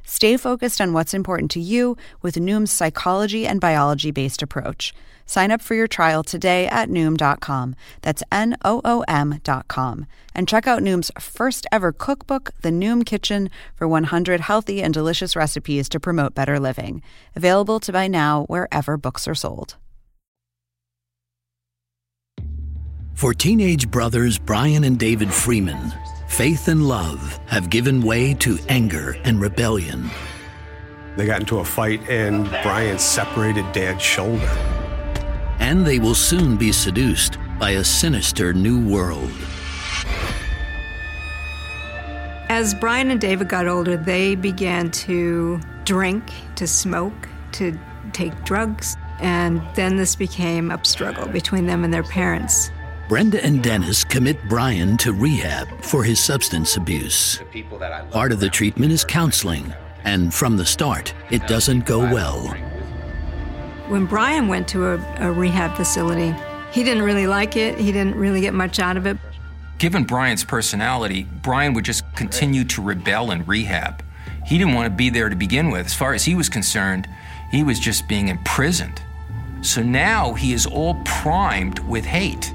Stay 0.04 0.36
focused 0.36 0.82
on 0.82 0.92
what's 0.92 1.14
important 1.14 1.50
to 1.52 1.58
you 1.58 1.96
with 2.20 2.34
Noom's 2.34 2.70
psychology 2.70 3.46
and 3.46 3.62
biology 3.62 4.10
based 4.10 4.42
approach. 4.42 4.92
Sign 5.24 5.50
up 5.50 5.62
for 5.62 5.74
your 5.74 5.86
trial 5.86 6.22
today 6.22 6.66
at 6.66 6.90
Noom.com. 6.90 7.74
That's 8.02 8.22
N 8.30 8.58
O 8.62 8.82
O 8.84 9.02
M.com. 9.08 10.04
And 10.34 10.46
check 10.46 10.66
out 10.66 10.82
Noom's 10.82 11.10
first 11.18 11.66
ever 11.72 11.92
cookbook, 11.92 12.50
The 12.60 12.68
Noom 12.68 13.06
Kitchen, 13.06 13.48
for 13.74 13.88
100 13.88 14.40
healthy 14.42 14.82
and 14.82 14.92
delicious 14.92 15.34
recipes 15.34 15.88
to 15.88 15.98
promote 15.98 16.34
better 16.34 16.60
living. 16.60 17.00
Available 17.34 17.80
to 17.80 17.90
buy 17.90 18.06
now 18.06 18.44
wherever 18.48 18.98
books 18.98 19.26
are 19.26 19.34
sold. 19.34 19.76
For 23.20 23.34
teenage 23.34 23.90
brothers 23.90 24.38
Brian 24.38 24.82
and 24.84 24.98
David 24.98 25.30
Freeman, 25.30 25.92
faith 26.26 26.68
and 26.68 26.88
love 26.88 27.38
have 27.48 27.68
given 27.68 28.00
way 28.00 28.32
to 28.36 28.58
anger 28.70 29.14
and 29.24 29.38
rebellion. 29.38 30.08
They 31.18 31.26
got 31.26 31.40
into 31.40 31.58
a 31.58 31.64
fight, 31.66 32.00
and 32.08 32.48
Brian 32.62 32.98
separated 32.98 33.70
Dad's 33.72 34.02
shoulder. 34.02 34.48
And 35.58 35.84
they 35.84 35.98
will 35.98 36.14
soon 36.14 36.56
be 36.56 36.72
seduced 36.72 37.36
by 37.58 37.72
a 37.72 37.84
sinister 37.84 38.54
new 38.54 38.88
world. 38.88 39.30
As 42.48 42.72
Brian 42.72 43.10
and 43.10 43.20
David 43.20 43.50
got 43.50 43.68
older, 43.68 43.98
they 43.98 44.34
began 44.34 44.90
to 44.92 45.60
drink, 45.84 46.24
to 46.56 46.66
smoke, 46.66 47.28
to 47.52 47.78
take 48.14 48.46
drugs, 48.46 48.96
and 49.18 49.60
then 49.74 49.96
this 49.96 50.16
became 50.16 50.70
a 50.70 50.82
struggle 50.86 51.28
between 51.28 51.66
them 51.66 51.84
and 51.84 51.92
their 51.92 52.02
parents. 52.02 52.70
Brenda 53.10 53.44
and 53.44 53.60
Dennis 53.60 54.04
commit 54.04 54.36
Brian 54.48 54.96
to 54.98 55.12
rehab 55.12 55.82
for 55.82 56.04
his 56.04 56.20
substance 56.20 56.76
abuse. 56.76 57.40
Part 58.12 58.30
of 58.30 58.38
the 58.38 58.48
treatment 58.48 58.92
is 58.92 59.04
counseling, 59.04 59.74
and 60.04 60.32
from 60.32 60.56
the 60.56 60.64
start, 60.64 61.12
it 61.28 61.44
doesn't 61.48 61.86
go 61.86 61.98
well. 61.98 62.46
When 63.88 64.06
Brian 64.06 64.46
went 64.46 64.68
to 64.68 64.90
a, 64.90 65.14
a 65.18 65.32
rehab 65.32 65.76
facility, 65.76 66.32
he 66.70 66.84
didn't 66.84 67.02
really 67.02 67.26
like 67.26 67.56
it. 67.56 67.80
He 67.80 67.90
didn't 67.90 68.14
really 68.14 68.42
get 68.42 68.54
much 68.54 68.78
out 68.78 68.96
of 68.96 69.06
it. 69.06 69.18
Given 69.78 70.04
Brian's 70.04 70.44
personality, 70.44 71.26
Brian 71.42 71.74
would 71.74 71.84
just 71.84 72.04
continue 72.14 72.62
to 72.62 72.80
rebel 72.80 73.32
in 73.32 73.44
rehab. 73.44 74.04
He 74.46 74.56
didn't 74.56 74.74
want 74.74 74.86
to 74.86 74.96
be 74.96 75.10
there 75.10 75.28
to 75.28 75.34
begin 75.34 75.72
with. 75.72 75.86
As 75.86 75.94
far 75.94 76.14
as 76.14 76.24
he 76.24 76.36
was 76.36 76.48
concerned, 76.48 77.08
he 77.50 77.64
was 77.64 77.80
just 77.80 78.06
being 78.06 78.28
imprisoned. 78.28 79.02
So 79.62 79.82
now 79.82 80.34
he 80.34 80.52
is 80.52 80.64
all 80.64 80.94
primed 81.04 81.80
with 81.80 82.04
hate. 82.04 82.54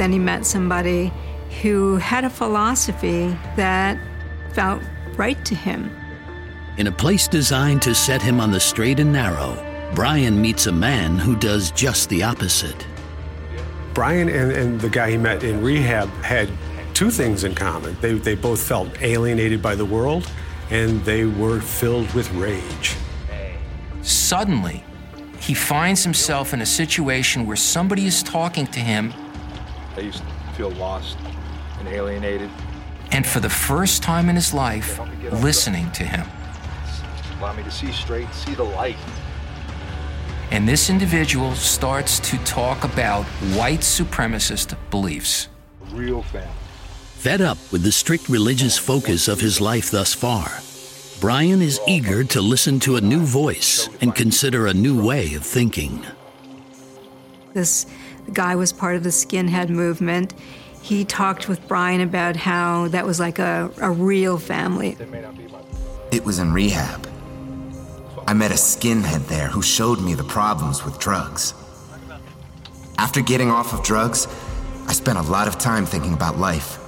Then 0.00 0.12
he 0.12 0.18
met 0.18 0.46
somebody 0.46 1.12
who 1.60 1.96
had 1.96 2.24
a 2.24 2.30
philosophy 2.30 3.36
that 3.56 3.98
felt 4.54 4.82
right 5.18 5.44
to 5.44 5.54
him. 5.54 5.94
In 6.78 6.86
a 6.86 6.90
place 6.90 7.28
designed 7.28 7.82
to 7.82 7.94
set 7.94 8.22
him 8.22 8.40
on 8.40 8.50
the 8.50 8.60
straight 8.60 8.98
and 8.98 9.12
narrow, 9.12 9.62
Brian 9.94 10.40
meets 10.40 10.66
a 10.68 10.72
man 10.72 11.18
who 11.18 11.36
does 11.36 11.70
just 11.72 12.08
the 12.08 12.22
opposite. 12.22 12.86
Brian 13.92 14.30
and, 14.30 14.52
and 14.52 14.80
the 14.80 14.88
guy 14.88 15.10
he 15.10 15.18
met 15.18 15.44
in 15.44 15.62
rehab 15.62 16.08
had 16.22 16.48
two 16.94 17.10
things 17.10 17.44
in 17.44 17.54
common. 17.54 17.94
They, 18.00 18.14
they 18.14 18.36
both 18.36 18.66
felt 18.66 19.02
alienated 19.02 19.60
by 19.60 19.74
the 19.74 19.84
world, 19.84 20.26
and 20.70 21.04
they 21.04 21.26
were 21.26 21.60
filled 21.60 22.10
with 22.14 22.32
rage. 22.32 22.96
Suddenly, 24.00 24.82
he 25.40 25.52
finds 25.52 26.04
himself 26.04 26.54
in 26.54 26.62
a 26.62 26.66
situation 26.66 27.46
where 27.46 27.54
somebody 27.54 28.06
is 28.06 28.22
talking 28.22 28.66
to 28.68 28.80
him. 28.80 29.12
I 30.00 30.04
used 30.04 30.20
to 30.20 30.54
feel 30.54 30.70
lost 30.70 31.18
and 31.78 31.86
alienated. 31.86 32.48
And 33.10 33.26
for 33.26 33.38
the 33.38 33.50
first 33.50 34.02
time 34.02 34.30
in 34.30 34.34
his 34.34 34.54
life, 34.54 34.98
listening 35.30 35.92
to 35.92 36.04
him. 36.04 36.26
Allow 37.38 37.52
me 37.52 37.62
to 37.64 37.70
see 37.70 37.92
straight, 37.92 38.32
see 38.32 38.54
the 38.54 38.64
light. 38.64 38.96
And 40.50 40.66
this 40.66 40.88
individual 40.88 41.54
starts 41.54 42.18
to 42.30 42.38
talk 42.44 42.82
about 42.82 43.24
white 43.54 43.80
supremacist 43.80 44.74
beliefs. 44.90 45.48
Real 45.90 46.22
family. 46.22 46.48
Fed 47.16 47.42
up 47.42 47.58
with 47.70 47.82
the 47.82 47.92
strict 47.92 48.30
religious 48.30 48.78
focus 48.78 49.28
of 49.28 49.38
his 49.38 49.60
life 49.60 49.90
thus 49.90 50.14
far, 50.14 50.50
Brian 51.20 51.60
is 51.60 51.78
eager 51.86 52.24
to 52.24 52.40
listen 52.40 52.80
to 52.80 52.96
a 52.96 53.02
new 53.02 53.20
voice 53.20 53.90
and 54.00 54.14
consider 54.14 54.66
a 54.66 54.72
new 54.72 55.04
way 55.04 55.34
of 55.34 55.44
thinking. 55.44 56.06
This 57.52 57.84
guy 58.32 58.54
was 58.54 58.72
part 58.72 58.96
of 58.96 59.04
the 59.04 59.10
skinhead 59.10 59.68
movement. 59.68 60.34
He 60.82 61.04
talked 61.04 61.48
with 61.48 61.66
Brian 61.68 62.00
about 62.00 62.36
how 62.36 62.88
that 62.88 63.06
was 63.06 63.20
like 63.20 63.38
a, 63.38 63.70
a 63.80 63.90
real 63.90 64.38
family. 64.38 64.96
It 66.10 66.24
was 66.24 66.38
in 66.38 66.52
rehab. 66.52 67.06
I 68.26 68.32
met 68.32 68.50
a 68.50 68.54
skinhead 68.54 69.26
there 69.26 69.48
who 69.48 69.62
showed 69.62 70.00
me 70.00 70.14
the 70.14 70.24
problems 70.24 70.84
with 70.84 70.98
drugs. 70.98 71.54
After 72.96 73.20
getting 73.20 73.50
off 73.50 73.72
of 73.72 73.82
drugs, 73.82 74.26
I 74.86 74.92
spent 74.92 75.18
a 75.18 75.22
lot 75.22 75.48
of 75.48 75.58
time 75.58 75.86
thinking 75.86 76.12
about 76.12 76.38
life. 76.38 76.78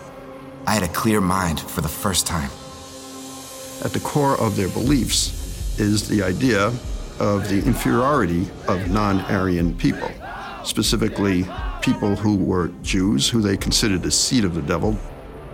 I 0.66 0.72
had 0.72 0.82
a 0.82 0.88
clear 0.88 1.20
mind 1.20 1.60
for 1.60 1.80
the 1.80 1.88
first 1.88 2.26
time. 2.26 2.50
At 3.84 3.92
the 3.92 4.00
core 4.00 4.40
of 4.40 4.56
their 4.56 4.68
beliefs 4.68 5.78
is 5.80 6.08
the 6.08 6.22
idea 6.22 6.72
of 7.18 7.48
the 7.48 7.62
inferiority 7.64 8.46
of 8.68 8.90
non 8.90 9.20
Aryan 9.22 9.76
people, 9.76 10.10
specifically 10.64 11.46
people 11.80 12.16
who 12.16 12.36
were 12.36 12.68
Jews, 12.82 13.28
who 13.28 13.40
they 13.40 13.56
considered 13.56 14.02
the 14.02 14.10
seed 14.10 14.44
of 14.44 14.54
the 14.54 14.62
devil. 14.62 14.96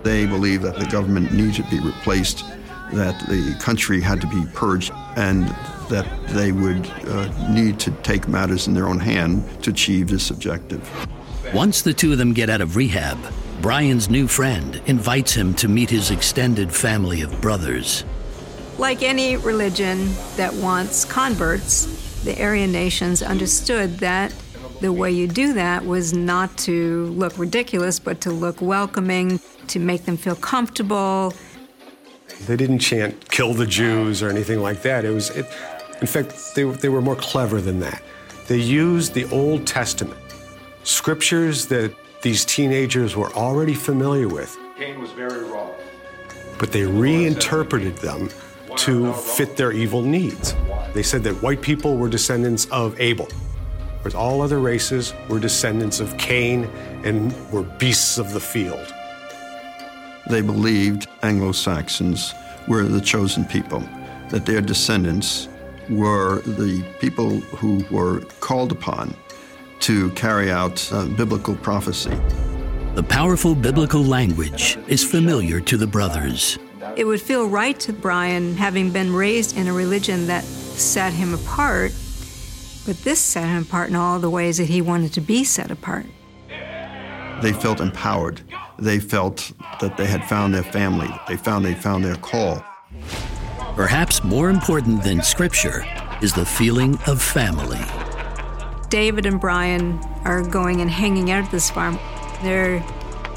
They 0.03 0.27
believed 0.27 0.63
that 0.65 0.79
the 0.79 0.87
government 0.87 1.33
needed 1.33 1.65
to 1.65 1.71
be 1.71 1.81
replaced, 1.81 2.45
that 2.93 3.19
the 3.29 3.57
country 3.61 4.01
had 4.01 4.21
to 4.21 4.27
be 4.27 4.45
purged, 4.55 4.93
and 5.17 5.49
that 5.89 6.07
they 6.29 6.53
would 6.53 6.87
uh, 7.07 7.51
need 7.51 7.79
to 7.81 7.91
take 8.03 8.29
matters 8.29 8.67
in 8.67 8.75
their 8.75 8.89
own 8.89 9.01
hand 9.01 9.45
to 9.63 9.71
achieve 9.71 10.09
this 10.09 10.31
objective. 10.31 10.89
Once 11.55 11.83
the 11.83 11.95
two 11.95 12.13
of 12.13 12.19
them 12.19 12.33
get 12.33 12.51
out 12.51 12.61
of 12.61 12.77
rehab, 12.77 13.19
Brian's 13.61 14.09
new 14.09 14.29
friend 14.29 14.81
invites 14.87 15.33
him 15.33 15.55
to 15.55 15.67
meet 15.67 15.91
his 15.91 16.11
extended 16.11 16.73
family 16.73 17.23
of 17.23 17.41
brothers. 17.41 18.05
Like 18.77 19.03
any 19.03 19.37
religion 19.37 20.11
that 20.37 20.55
wants 20.55 21.05
converts, 21.05 22.23
the 22.23 22.41
Aryan 22.41 22.71
nations 22.71 23.23
understood 23.23 23.99
that 23.99 24.33
the 24.81 24.93
way 24.93 25.11
you 25.11 25.27
do 25.27 25.53
that 25.55 25.85
was 25.85 26.13
not 26.13 26.57
to 26.59 27.07
look 27.07 27.37
ridiculous, 27.39 27.99
but 27.99 28.21
to 28.23 28.31
look 28.31 28.61
welcoming, 28.61 29.41
to 29.69 29.79
make 29.79 30.05
them 30.05 30.17
feel 30.17 30.37
comfortable. 30.37 31.35
They 32.47 32.57
didn't 32.57 32.79
chant 32.79 33.31
"kill 33.31 33.55
the 33.55 33.67
Jews" 33.67 34.23
or 34.23 34.29
anything 34.29 34.61
like 34.61 34.83
that. 34.83 35.05
It 35.05 35.11
was, 35.11 35.31
it, 35.31 35.47
in 36.01 36.07
fact, 36.07 36.55
they, 36.55 36.63
they 36.65 36.89
were 36.89 37.03
more 37.03 37.17
clever 37.17 37.61
than 37.61 37.81
that. 37.81 38.03
They 38.47 38.59
used 38.59 39.15
the 39.15 39.25
Old 39.31 39.67
Testament, 39.67 40.21
scriptures 40.85 41.67
that 41.67 41.93
these 42.23 42.45
teenagers 42.45 43.17
were 43.17 43.33
already 43.33 43.75
familiar 43.75 44.29
with. 44.29 44.57
Cain 44.79 45.01
was 45.01 45.11
very 45.11 45.45
raw. 45.45 45.69
But 46.59 46.73
they 46.73 46.85
reinterpreted 46.85 47.97
them 47.99 48.31
to 48.77 49.13
fit 49.13 49.57
their 49.57 49.73
evil 49.73 50.03
needs. 50.03 50.55
They 50.95 51.03
said 51.03 51.23
that 51.25 51.35
white 51.43 51.63
people 51.63 51.97
were 51.97 52.09
descendants 52.09 52.67
of 52.67 52.99
Abel, 53.01 53.29
whereas 54.01 54.15
all 54.15 54.43
other 54.43 54.59
races 54.59 55.15
were 55.29 55.39
descendants 55.39 56.01
of 56.01 56.17
Cain 56.19 56.65
and 57.05 57.35
were 57.51 57.63
beasts 57.63 58.19
of 58.19 58.33
the 58.33 58.41
field. 58.41 58.95
They 60.29 60.41
believed 60.41 61.09
Anglo 61.23 61.53
Saxons 61.53 62.35
were 62.67 62.85
the 62.85 63.01
chosen 63.01 63.45
people, 63.45 63.81
that 64.29 64.45
their 64.45 64.61
descendants 64.61 65.49
were 65.89 66.43
the 66.43 66.85
people 67.01 67.41
who 67.41 67.85
were 67.91 68.21
called 68.41 68.73
upon 68.73 69.15
to 69.81 70.11
carry 70.11 70.51
out 70.51 70.87
uh, 70.93 71.07
biblical 71.07 71.57
prophecy. 71.57 72.17
The 72.95 73.03
powerful 73.03 73.55
biblical 73.55 74.03
language 74.03 74.77
is 74.87 75.05
familiar 75.05 75.61
to 75.61 75.77
the 75.77 75.87
brothers. 75.87 76.59
It 76.97 77.05
would 77.05 77.21
feel 77.21 77.49
right 77.49 77.79
to 77.81 77.93
Brian, 77.93 78.57
having 78.57 78.91
been 78.91 79.15
raised 79.15 79.57
in 79.57 79.69
a 79.69 79.73
religion 79.73 80.27
that 80.27 80.43
set 80.45 81.13
him 81.13 81.33
apart, 81.33 81.93
but 82.89 82.97
this 83.05 83.21
set 83.21 83.45
him 83.45 83.65
apart 83.65 83.91
in 83.91 83.97
all 83.97 84.19
the 84.19 84.31
ways 84.31 84.57
that 84.57 84.67
he 84.71 84.81
wanted 84.81 85.13
to 85.13 85.21
be 85.21 85.45
set 85.45 85.71
apart. 85.71 86.07
They 87.43 87.53
felt 87.53 87.83
empowered. 87.83 88.41
They 88.79 88.99
felt 88.99 89.53
that 89.83 89.99
they 89.99 90.07
had 90.07 90.25
found 90.25 90.55
their 90.55 90.63
family. 90.63 91.11
They 91.29 91.37
found 91.37 91.67
they 91.67 91.75
found 91.75 92.03
their 92.03 92.15
call. 92.15 92.65
Perhaps 93.77 94.25
more 94.25 94.49
important 94.49 95.03
than 95.03 95.23
scripture 95.23 95.85
is 96.23 96.33
the 96.33 96.47
feeling 96.47 96.99
of 97.07 97.21
family. 97.21 97.85
David 98.89 99.27
and 99.27 99.39
Brian 99.39 99.99
are 100.25 100.43
going 100.43 100.81
and 100.81 100.91
hanging 100.91 101.31
out 101.31 101.45
at 101.45 101.51
this 101.51 101.71
farm. 101.71 101.99
They're 102.43 102.83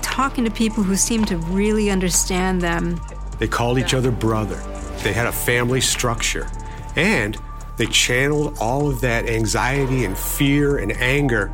talking 0.02 0.46
to 0.46 0.50
people 0.50 0.82
who 0.82 0.96
seem 0.96 1.26
to 1.26 1.36
really 1.36 1.90
understand 1.90 2.62
them. 2.62 3.02
They 3.38 3.50
called 3.50 3.80
each 3.80 3.94
other 3.94 4.12
brother. 4.12 4.64
They 5.04 5.12
had 5.12 5.28
a 5.28 5.34
family 5.34 5.82
structure. 5.82 6.48
And 6.96 7.38
they 7.82 7.88
channeled 7.88 8.56
all 8.60 8.88
of 8.88 9.02
that 9.02 9.28
anxiety 9.28 10.06
and 10.06 10.16
fear 10.16 10.78
and 10.78 10.92
anger 10.98 11.52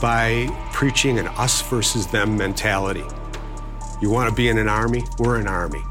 by 0.00 0.48
preaching 0.72 1.18
an 1.18 1.28
us 1.36 1.60
versus 1.60 2.06
them 2.06 2.38
mentality. 2.38 3.04
You 4.00 4.08
want 4.08 4.30
to 4.30 4.34
be 4.34 4.48
in 4.48 4.56
an 4.56 4.66
army? 4.66 5.04
We're 5.18 5.36
an 5.36 5.46
army. 5.46 5.82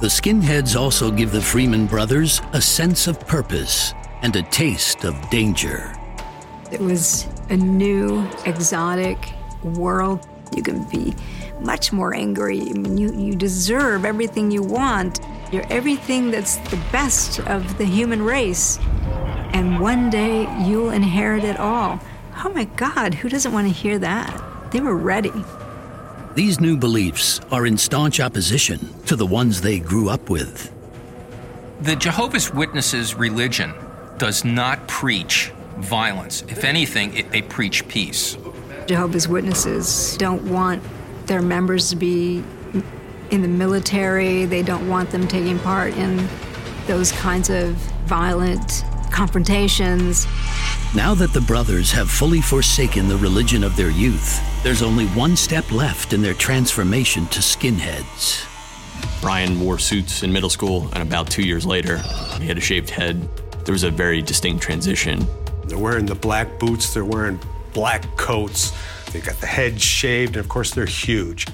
The 0.00 0.08
skinheads 0.08 0.78
also 0.78 1.10
give 1.10 1.32
the 1.32 1.40
Freeman 1.40 1.86
brothers 1.86 2.42
a 2.52 2.60
sense 2.60 3.06
of 3.06 3.18
purpose 3.26 3.94
and 4.20 4.36
a 4.36 4.42
taste 4.42 5.04
of 5.04 5.16
danger. 5.30 5.96
It 6.70 6.80
was 6.80 7.26
a 7.48 7.56
new, 7.56 8.28
exotic 8.44 9.32
world. 9.62 10.28
You 10.54 10.62
can 10.62 10.84
be 10.90 11.14
much 11.58 11.90
more 11.90 12.14
angry. 12.14 12.60
I 12.68 12.74
mean, 12.74 12.98
you, 12.98 13.14
you 13.14 13.34
deserve 13.34 14.04
everything 14.04 14.50
you 14.50 14.62
want. 14.62 15.20
You're 15.52 15.66
everything 15.68 16.30
that's 16.30 16.56
the 16.70 16.78
best 16.92 17.40
of 17.40 17.76
the 17.76 17.84
human 17.84 18.22
race. 18.22 18.78
And 19.52 19.80
one 19.80 20.08
day 20.08 20.42
you'll 20.64 20.90
inherit 20.90 21.42
it 21.42 21.58
all. 21.58 22.00
Oh 22.44 22.52
my 22.54 22.64
God, 22.76 23.14
who 23.14 23.28
doesn't 23.28 23.52
want 23.52 23.66
to 23.66 23.72
hear 23.72 23.98
that? 23.98 24.70
They 24.70 24.80
were 24.80 24.96
ready. 24.96 25.32
These 26.34 26.60
new 26.60 26.76
beliefs 26.76 27.40
are 27.50 27.66
in 27.66 27.76
staunch 27.76 28.20
opposition 28.20 28.78
to 29.06 29.16
the 29.16 29.26
ones 29.26 29.60
they 29.60 29.80
grew 29.80 30.08
up 30.08 30.30
with. 30.30 30.72
The 31.80 31.96
Jehovah's 31.96 32.54
Witnesses 32.54 33.16
religion 33.16 33.74
does 34.18 34.44
not 34.44 34.86
preach 34.86 35.50
violence. 35.78 36.42
If 36.42 36.62
anything, 36.62 37.16
it, 37.16 37.32
they 37.32 37.42
preach 37.42 37.88
peace. 37.88 38.36
Jehovah's 38.86 39.26
Witnesses 39.26 40.16
don't 40.18 40.42
want 40.44 40.82
their 41.26 41.42
members 41.42 41.90
to 41.90 41.96
be 41.96 42.44
in 43.30 43.42
the 43.42 43.48
military, 43.48 44.44
they 44.44 44.62
don't 44.62 44.88
want 44.88 45.10
them 45.10 45.26
taking 45.28 45.58
part 45.60 45.94
in 45.94 46.28
those 46.86 47.12
kinds 47.12 47.50
of 47.50 47.74
violent 48.06 48.84
confrontations. 49.10 50.26
Now 50.94 51.14
that 51.14 51.32
the 51.32 51.40
brothers 51.40 51.92
have 51.92 52.10
fully 52.10 52.40
forsaken 52.40 53.08
the 53.08 53.16
religion 53.16 53.62
of 53.62 53.76
their 53.76 53.90
youth, 53.90 54.40
there's 54.64 54.82
only 54.82 55.06
one 55.08 55.36
step 55.36 55.70
left 55.70 56.12
in 56.12 56.22
their 56.22 56.34
transformation 56.34 57.26
to 57.26 57.40
skinheads. 57.40 58.46
Brian 59.20 59.60
wore 59.60 59.78
suits 59.78 60.22
in 60.22 60.32
middle 60.32 60.50
school, 60.50 60.88
and 60.92 61.02
about 61.02 61.30
two 61.30 61.42
years 61.42 61.64
later, 61.64 61.98
he 62.40 62.46
had 62.46 62.58
a 62.58 62.60
shaved 62.60 62.90
head. 62.90 63.28
There 63.64 63.72
was 63.72 63.84
a 63.84 63.90
very 63.90 64.22
distinct 64.22 64.62
transition. 64.62 65.26
They're 65.66 65.78
wearing 65.78 66.06
the 66.06 66.14
black 66.14 66.58
boots, 66.58 66.92
they're 66.92 67.04
wearing 67.04 67.38
black 67.72 68.04
coats, 68.16 68.72
they 69.12 69.20
got 69.20 69.36
the 69.40 69.46
head 69.46 69.80
shaved, 69.80 70.36
and 70.36 70.44
of 70.44 70.48
course, 70.48 70.72
they're 70.72 70.86
huge. 70.86 71.46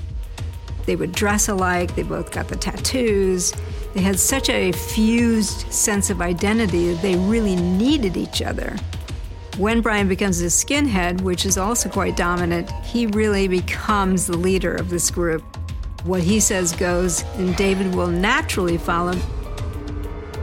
They 0.87 0.97
would 0.97 1.13
dress 1.13 1.49
alike, 1.49 1.95
they 1.95 2.05
both 2.05 2.31
got 2.31 2.49
the 2.49 2.57
tattoos. 2.57 3.53
They 3.93 4.03
had 4.03 4.19
such 4.19 4.49
a 4.49 4.73
fused 4.73 5.73
sense 5.73 6.11
of 6.11 6.21
identity 6.21 6.93
that 6.93 7.03
they 7.03 7.17
really 7.17 7.57
needed 7.57 8.17
each 8.17 8.41
other. 8.41 8.77
When 9.59 9.81
Brian 9.81 10.07
becomes 10.07 10.41
a 10.43 10.47
skinhead, 10.47 11.23
which 11.23 11.47
is 11.47 11.57
also 11.57 11.89
quite 11.89 12.17
dominant, 12.17 12.71
he 12.85 13.07
really 13.07 13.49
becomes 13.49 14.27
the 14.27 14.37
leader 14.37 14.75
of 14.75 14.91
this 14.91 15.11
group. 15.11 15.43
What 16.05 16.23
he 16.23 16.41
says 16.41 16.73
goes, 16.73 17.25
and 17.37 17.57
David 17.57 17.95
will 17.95 18.07
naturally 18.07 18.77
follow. 18.77 19.15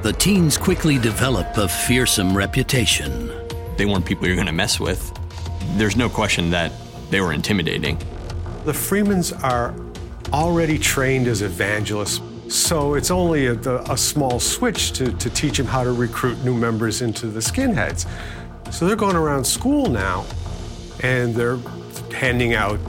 The 0.02 0.14
teens 0.14 0.58
quickly 0.58 0.98
develop 0.98 1.56
a 1.58 1.68
fearsome 1.68 2.36
reputation. 2.36 3.32
They 3.78 3.86
weren't 3.86 4.06
people 4.06 4.26
you're 4.26 4.36
going 4.36 4.48
to 4.48 4.52
mess 4.52 4.80
with. 4.80 5.18
There's 5.78 5.96
no 5.96 6.10
question 6.10 6.50
that 6.50 6.74
they 7.10 7.22
were 7.22 7.32
intimidating. 7.34 7.98
The 8.66 8.74
Freemans 8.74 9.32
are 9.32 9.76
already 10.32 10.78
trained 10.78 11.28
as 11.28 11.42
evangelists, 11.42 12.22
so 12.50 12.94
it's 12.94 13.12
only 13.12 13.48
a, 13.48 13.56
a 13.56 13.98
small 13.98 14.40
switch 14.40 14.92
to, 14.94 15.12
to 15.14 15.30
teach 15.30 15.58
them 15.58 15.66
how 15.66 15.84
to 15.84 15.92
recruit 15.92 16.44
new 16.44 16.54
members 16.54 17.02
into 17.02 17.28
the 17.28 17.40
skinheads. 17.40 18.08
So 18.72 18.88
they're 18.88 18.96
going 18.96 19.16
around 19.16 19.46
school 19.46 19.88
now 19.88 20.26
and 21.02 21.36
they're 21.36 21.58
handing 22.14 22.54
out 22.54 22.80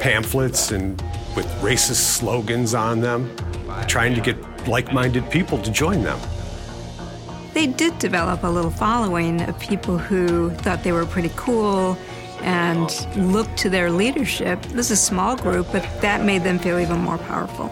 pamphlets 0.00 0.72
and 0.72 1.00
with 1.34 1.46
racist 1.60 2.16
slogans 2.16 2.74
on 2.74 3.00
them, 3.00 3.34
trying 3.86 4.14
to 4.14 4.20
get 4.20 4.36
like 4.66 4.92
minded 4.92 5.30
people 5.30 5.60
to 5.62 5.70
join 5.70 6.02
them. 6.02 6.18
They 7.54 7.66
did 7.66 7.98
develop 7.98 8.42
a 8.42 8.48
little 8.48 8.70
following 8.70 9.42
of 9.42 9.58
people 9.58 9.96
who 9.96 10.50
thought 10.50 10.82
they 10.82 10.92
were 10.92 11.06
pretty 11.06 11.30
cool 11.36 11.96
and 12.46 13.06
look 13.16 13.54
to 13.56 13.68
their 13.68 13.90
leadership. 13.90 14.62
This 14.62 14.90
is 14.90 14.92
a 14.92 14.96
small 14.96 15.36
group, 15.36 15.66
but 15.72 15.82
that 16.00 16.24
made 16.24 16.42
them 16.42 16.58
feel 16.58 16.78
even 16.78 17.00
more 17.00 17.18
powerful. 17.18 17.70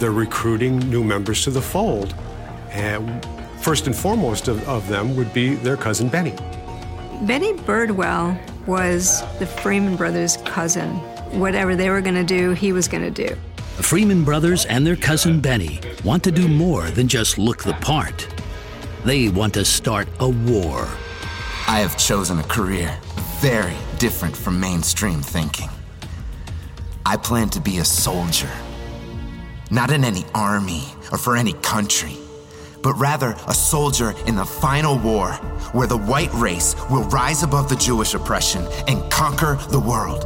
They're 0.00 0.10
recruiting 0.10 0.78
new 0.90 1.04
members 1.04 1.44
to 1.44 1.50
the 1.50 1.62
fold. 1.62 2.14
And 2.70 3.24
First 3.64 3.86
and 3.86 3.96
foremost 3.96 4.48
of, 4.48 4.62
of 4.68 4.86
them 4.88 5.16
would 5.16 5.32
be 5.32 5.54
their 5.54 5.78
cousin 5.78 6.10
Benny. 6.10 6.34
Benny 7.22 7.54
Birdwell 7.54 8.38
was 8.66 9.22
the 9.38 9.46
Freeman 9.46 9.96
brothers' 9.96 10.36
cousin. 10.44 10.90
Whatever 11.40 11.74
they 11.74 11.88
were 11.88 12.02
going 12.02 12.14
to 12.14 12.24
do, 12.24 12.50
he 12.50 12.74
was 12.74 12.88
going 12.88 13.02
to 13.02 13.28
do. 13.28 13.34
The 13.78 13.82
Freeman 13.82 14.22
brothers 14.22 14.66
and 14.66 14.86
their 14.86 14.96
cousin 14.96 15.40
Benny 15.40 15.80
want 16.04 16.22
to 16.24 16.30
do 16.30 16.46
more 16.46 16.90
than 16.90 17.08
just 17.08 17.38
look 17.38 17.62
the 17.62 17.72
part. 17.72 18.28
They 19.06 19.30
want 19.30 19.54
to 19.54 19.64
start 19.64 20.08
a 20.20 20.28
war. 20.28 20.86
I 21.66 21.78
have 21.78 21.96
chosen 21.96 22.40
a 22.40 22.42
career 22.42 22.94
very 23.44 23.76
different 23.98 24.34
from 24.34 24.58
mainstream 24.58 25.20
thinking. 25.20 25.68
I 27.04 27.18
plan 27.18 27.50
to 27.50 27.60
be 27.60 27.76
a 27.76 27.84
soldier, 27.84 28.48
not 29.70 29.90
in 29.90 30.02
any 30.02 30.24
army 30.34 30.84
or 31.12 31.18
for 31.18 31.36
any 31.36 31.52
country 31.52 32.16
but 32.84 32.92
rather 32.98 33.34
a 33.48 33.54
soldier 33.54 34.12
in 34.26 34.36
the 34.36 34.44
final 34.44 34.98
war 34.98 35.32
where 35.72 35.86
the 35.86 35.96
white 35.96 36.32
race 36.34 36.76
will 36.90 37.04
rise 37.04 37.42
above 37.42 37.66
the 37.70 37.76
Jewish 37.76 38.12
oppression 38.12 38.62
and 38.86 39.10
conquer 39.10 39.58
the 39.70 39.80
world. 39.80 40.24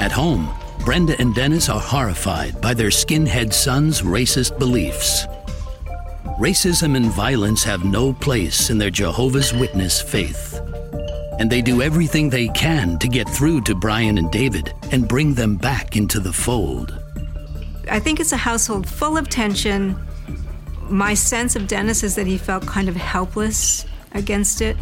At 0.00 0.12
home, 0.12 0.48
Brenda 0.82 1.14
and 1.20 1.34
Dennis 1.34 1.68
are 1.68 1.78
horrified 1.78 2.58
by 2.62 2.72
their 2.72 2.88
skinhead 2.88 3.52
son's 3.52 4.00
racist 4.00 4.58
beliefs. 4.58 5.26
Racism 6.38 6.96
and 6.96 7.12
violence 7.12 7.62
have 7.64 7.84
no 7.84 8.14
place 8.14 8.70
in 8.70 8.78
their 8.78 8.88
Jehovah's 8.88 9.52
Witness 9.52 10.00
faith. 10.00 10.58
And 11.40 11.50
they 11.50 11.62
do 11.62 11.82
everything 11.82 12.30
they 12.30 12.46
can 12.48 12.98
to 13.00 13.08
get 13.08 13.28
through 13.28 13.62
to 13.62 13.74
Brian 13.74 14.18
and 14.18 14.30
David 14.30 14.72
and 14.92 15.08
bring 15.08 15.34
them 15.34 15.56
back 15.56 15.96
into 15.96 16.20
the 16.20 16.32
fold. 16.32 16.96
I 17.90 17.98
think 17.98 18.20
it's 18.20 18.30
a 18.30 18.36
household 18.36 18.88
full 18.88 19.16
of 19.16 19.28
tension 19.28 19.96
my 20.90 21.14
sense 21.14 21.56
of 21.56 21.68
Dennis 21.68 22.02
is 22.02 22.16
that 22.16 22.26
he 22.26 22.36
felt 22.36 22.66
kind 22.66 22.88
of 22.88 22.96
helpless 22.96 23.86
against 24.12 24.60
it, 24.60 24.76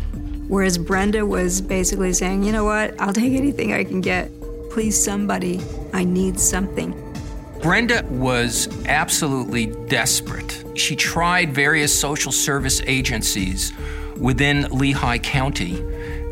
whereas 0.49 0.79
Brenda 0.79 1.27
was 1.27 1.61
basically 1.61 2.13
saying, 2.13 2.45
you 2.45 2.53
know 2.53 2.65
what, 2.65 2.99
I'll 3.01 3.13
take 3.13 3.35
anything 3.35 3.73
I 3.73 3.85
can 3.85 4.01
get. 4.01 4.31
Please, 4.71 5.03
somebody, 5.03 5.61
I 5.93 6.05
need 6.05 6.41
something. 6.41 6.95
Brenda 7.61 8.05
was 8.09 8.69
absolutely 8.87 9.67
desperate. 9.89 10.65
She 10.77 10.97
tried 10.97 11.53
various 11.53 11.99
social 11.99 12.33
service 12.33 12.81
agencies 12.87 13.73
within 14.17 14.63
Lehigh 14.71 15.19
County 15.19 15.83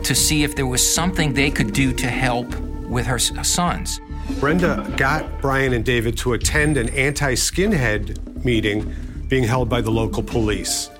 to 0.06 0.14
see 0.14 0.44
if 0.44 0.54
there 0.54 0.66
was 0.66 0.94
something 0.94 1.34
they 1.34 1.50
could 1.50 1.72
do 1.72 1.92
to 1.92 2.06
help 2.06 2.54
with 2.88 3.06
her 3.06 3.16
uh, 3.16 3.42
sons. 3.42 4.00
Brenda 4.38 4.92
got 4.96 5.40
Brian 5.40 5.72
and 5.72 5.84
David 5.84 6.16
to 6.18 6.34
attend 6.34 6.76
an 6.76 6.88
anti 6.90 7.34
skinhead 7.34 8.44
meeting 8.44 8.94
being 9.28 9.42
held 9.42 9.68
by 9.68 9.80
the 9.80 9.90
local 9.90 10.22
police. 10.22 10.90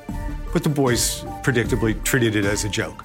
But 0.52 0.64
the 0.64 0.68
boys 0.68 1.20
predictably 1.42 2.02
treated 2.02 2.34
it 2.34 2.44
as 2.44 2.64
a 2.64 2.68
joke. 2.68 3.04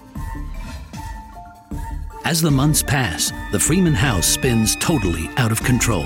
As 2.26 2.42
the 2.42 2.52
months 2.52 2.82
pass, 2.82 3.32
the 3.52 3.60
Freeman 3.60 3.94
house 3.94 4.26
spins 4.26 4.76
totally 4.78 5.30
out 5.38 5.52
of 5.52 5.62
control. 5.64 6.06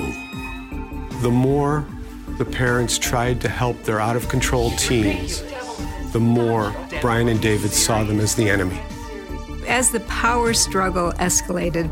The 1.22 1.32
more 1.32 1.86
the 2.38 2.46
parents 2.46 2.98
tried 2.98 3.40
to 3.42 3.50
help 3.50 3.82
their 3.84 4.02
out 4.02 4.18
of 4.18 4.28
control 4.28 4.72
teens, 4.72 5.44
the 6.12 6.20
more 6.20 6.76
Brian 7.00 7.30
and 7.30 7.42
David 7.42 7.72
saw 7.72 8.04
them 8.04 8.20
as 8.20 8.36
the 8.36 8.50
enemy. 8.50 8.82
As 9.68 9.92
the 9.92 10.00
power 10.02 10.54
struggle 10.54 11.12
escalated 11.14 11.90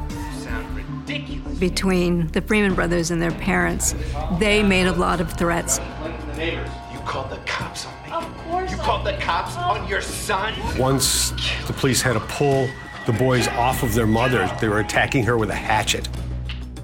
between 1.60 2.28
the 2.28 2.42
Freeman 2.42 2.76
brothers 2.76 3.12
and 3.12 3.22
their 3.22 3.32
parents, 3.32 3.96
they 4.40 4.64
made 4.64 4.86
a 4.86 4.94
lot 4.94 5.20
of 5.20 5.32
threats 5.34 5.80
You 6.38 7.00
called 7.06 7.30
the 7.32 7.40
cops 7.46 7.86
on 7.86 8.04
me. 8.04 8.12
Of 8.12 8.38
course. 8.40 8.72
You 8.72 8.78
called 8.78 9.06
the 9.06 9.14
cops 9.14 9.56
on 9.56 9.80
oh. 9.80 9.88
your 9.88 10.02
son? 10.02 10.54
Once 10.78 11.32
the 11.68 11.74
police 11.74 12.02
had 12.02 12.14
to 12.14 12.20
pull 12.22 12.70
the 13.06 13.14
boys 13.14 13.48
off 13.50 13.84
of 13.84 13.94
their 13.94 14.08
mother, 14.08 14.50
they 14.62 14.70
were 14.70 14.80
attacking 14.80 15.24
her 15.26 15.38
with 15.38 15.50
a 15.50 15.56
hatchet. 15.56 16.08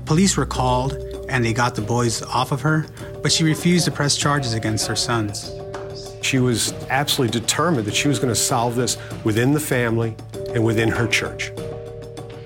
Police 0.05 0.37
were 0.37 0.45
called 0.45 0.93
and 1.29 1.45
they 1.45 1.53
got 1.53 1.75
the 1.75 1.81
boys 1.81 2.21
off 2.23 2.51
of 2.51 2.61
her, 2.61 2.87
but 3.21 3.31
she 3.31 3.43
refused 3.43 3.85
to 3.85 3.91
press 3.91 4.17
charges 4.17 4.53
against 4.53 4.87
her 4.87 4.95
sons. 4.95 5.51
She 6.21 6.39
was 6.39 6.73
absolutely 6.89 7.39
determined 7.39 7.85
that 7.85 7.95
she 7.95 8.07
was 8.07 8.17
going 8.17 8.33
to 8.33 8.39
solve 8.39 8.75
this 8.75 8.97
within 9.23 9.53
the 9.53 9.59
family 9.59 10.15
and 10.49 10.59
and 10.59 10.65
within 10.65 10.89
her 10.89 11.07
church. 11.07 11.51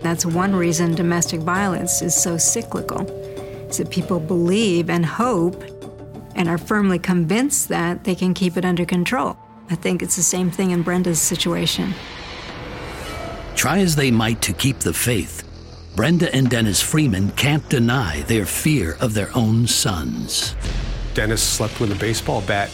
That's 0.01 0.25
one 0.25 0.55
reason 0.55 0.95
domestic 0.95 1.41
violence 1.41 2.01
is 2.01 2.13
so 2.15 2.37
cyclical. 2.37 3.09
Is 3.69 3.77
that 3.77 3.89
people 3.89 4.19
believe 4.19 4.89
and 4.89 5.05
hope 5.05 5.63
and 6.35 6.47
are 6.47 6.57
firmly 6.57 6.99
convinced 6.99 7.69
that 7.69 8.03
they 8.03 8.15
can 8.15 8.33
keep 8.33 8.57
it 8.57 8.65
under 8.65 8.85
control. 8.85 9.37
I 9.69 9.75
think 9.75 10.01
it's 10.03 10.15
the 10.15 10.23
same 10.23 10.51
thing 10.51 10.71
in 10.71 10.83
Brenda's 10.83 11.21
situation. 11.21 11.93
Try 13.55 13.79
as 13.79 13.95
they 13.95 14.11
might 14.11 14.41
to 14.41 14.53
keep 14.53 14.79
the 14.79 14.93
faith, 14.93 15.43
Brenda 15.95 16.33
and 16.35 16.49
Dennis 16.49 16.81
Freeman 16.81 17.31
can't 17.31 17.67
deny 17.69 18.21
their 18.23 18.45
fear 18.45 18.97
of 18.99 19.13
their 19.13 19.29
own 19.35 19.67
sons. 19.67 20.55
Dennis 21.13 21.41
slept 21.41 21.79
with 21.79 21.91
a 21.91 21.95
baseball 21.95 22.41
bat 22.41 22.69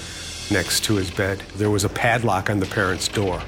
next 0.50 0.84
to 0.86 0.96
his 0.96 1.12
bed. 1.12 1.40
There 1.56 1.70
was 1.70 1.84
a 1.84 1.90
padlock 1.90 2.50
on 2.50 2.60
the 2.60 2.66
parents' 2.66 3.08
door. 3.08 3.42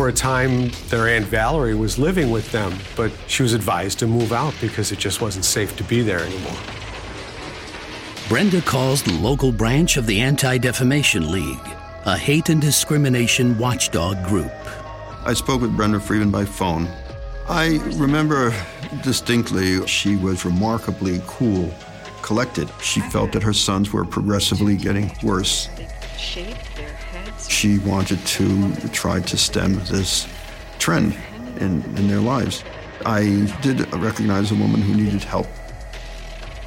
For 0.00 0.08
a 0.08 0.12
time, 0.14 0.70
their 0.88 1.08
Aunt 1.08 1.26
Valerie 1.26 1.74
was 1.74 1.98
living 1.98 2.30
with 2.30 2.50
them, 2.52 2.72
but 2.96 3.12
she 3.26 3.42
was 3.42 3.52
advised 3.52 3.98
to 3.98 4.06
move 4.06 4.32
out 4.32 4.54
because 4.58 4.92
it 4.92 4.98
just 4.98 5.20
wasn't 5.20 5.44
safe 5.44 5.76
to 5.76 5.84
be 5.84 6.00
there 6.00 6.20
anymore. 6.20 6.56
Brenda 8.26 8.62
calls 8.62 9.02
the 9.02 9.12
local 9.12 9.52
branch 9.52 9.98
of 9.98 10.06
the 10.06 10.22
Anti 10.22 10.56
Defamation 10.56 11.30
League, 11.30 11.60
a 12.06 12.16
hate 12.16 12.48
and 12.48 12.62
discrimination 12.62 13.58
watchdog 13.58 14.24
group. 14.24 14.50
I 15.26 15.34
spoke 15.34 15.60
with 15.60 15.76
Brenda 15.76 16.00
Freeman 16.00 16.30
by 16.30 16.46
phone. 16.46 16.88
I 17.46 17.78
remember 17.96 18.54
distinctly 19.02 19.86
she 19.86 20.16
was 20.16 20.46
remarkably 20.46 21.20
cool, 21.26 21.74
collected. 22.22 22.70
She 22.80 23.02
felt 23.02 23.32
that 23.32 23.42
her 23.42 23.52
sons 23.52 23.92
were 23.92 24.06
progressively 24.06 24.78
getting 24.78 25.14
worse. 25.22 25.68
She 27.50 27.78
wanted 27.78 28.24
to 28.26 28.72
try 28.88 29.20
to 29.20 29.36
stem 29.36 29.74
this 29.86 30.26
trend 30.78 31.14
in, 31.58 31.82
in 31.96 32.08
their 32.08 32.20
lives. 32.20 32.64
I 33.04 33.52
did 33.60 33.92
recognize 33.92 34.52
a 34.52 34.54
woman 34.54 34.80
who 34.80 34.94
needed 34.94 35.24
help. 35.24 35.48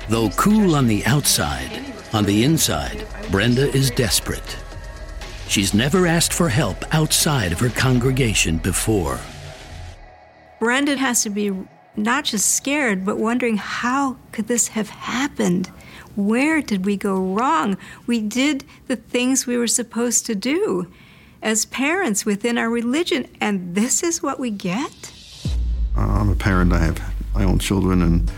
Though 0.10 0.30
cool 0.32 0.76
on 0.76 0.88
the 0.88 1.04
outside, 1.06 1.72
on 2.12 2.26
the 2.26 2.43
inside, 2.43 3.08
Brenda 3.32 3.69
is 3.74 3.91
desperate. 3.91 4.58
She's 5.48 5.74
never 5.74 6.06
asked 6.06 6.34
for 6.34 6.50
help 6.50 6.84
outside 6.93 7.54
of 7.54 7.60
her 7.62 7.69
congregation 7.69 8.58
before. 8.58 9.19
Brenda 10.60 10.98
has 10.98 11.24
to 11.24 11.30
be 11.30 11.52
not 11.96 12.26
just 12.26 12.56
scared, 12.56 13.06
but 13.06 13.17
wondering 13.17 13.56
how 13.58 14.17
could 14.34 14.48
this 14.48 14.67
have 14.67 14.89
happened? 14.89 15.72
Where 16.15 16.62
did 16.62 16.86
we 16.86 16.95
go 16.95 17.15
wrong? 17.15 17.78
We 18.06 18.21
did 18.21 18.65
the 18.88 18.95
things 18.95 19.47
we 19.47 19.58
were 19.58 19.67
supposed 19.67 20.26
to 20.28 20.36
do 20.36 20.88
as 21.41 21.65
parents 21.65 22.26
within 22.26 22.58
our 22.58 22.69
religion, 22.69 23.28
and 23.41 23.76
this 23.76 24.04
is 24.04 24.23
what 24.23 24.39
we 24.39 24.52
get? 24.52 25.12
Uh, 25.97 26.02
I'm 26.02 26.30
a 26.30 26.36
parent, 26.36 26.71
I 26.71 26.80
have 26.80 27.02
my 27.34 27.43
own 27.43 27.60
children, 27.60 28.02
and 28.02 28.32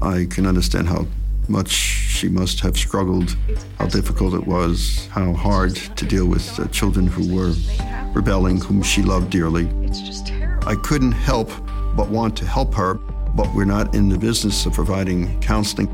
I 0.00 0.26
can 0.30 0.46
understand 0.46 0.88
how 0.88 1.06
much 1.48 1.68
she 1.70 2.28
must 2.28 2.60
have 2.60 2.76
struggled, 2.76 3.36
how 3.78 3.86
difficult 3.86 4.34
it 4.34 4.46
was, 4.46 5.06
how 5.10 5.32
hard 5.32 5.74
to 5.74 6.04
deal 6.04 6.26
with 6.26 6.58
uh, 6.58 6.66
children 6.68 7.06
who 7.06 7.34
were 7.34 7.54
rebelling, 8.12 8.60
whom 8.60 8.82
she 8.82 9.02
loved 9.02 9.30
dearly. 9.30 9.66
It's 9.82 10.00
just 10.00 10.26
terrible. 10.26 10.68
I 10.68 10.76
couldn't 10.76 11.12
help 11.12 11.50
but 11.96 12.08
want 12.08 12.36
to 12.38 12.46
help 12.46 12.74
her, 12.74 12.94
but 13.34 13.52
we're 13.54 13.64
not 13.64 13.94
in 13.94 14.08
the 14.08 14.18
business 14.18 14.66
of 14.66 14.72
providing 14.72 15.40
counseling, 15.40 15.88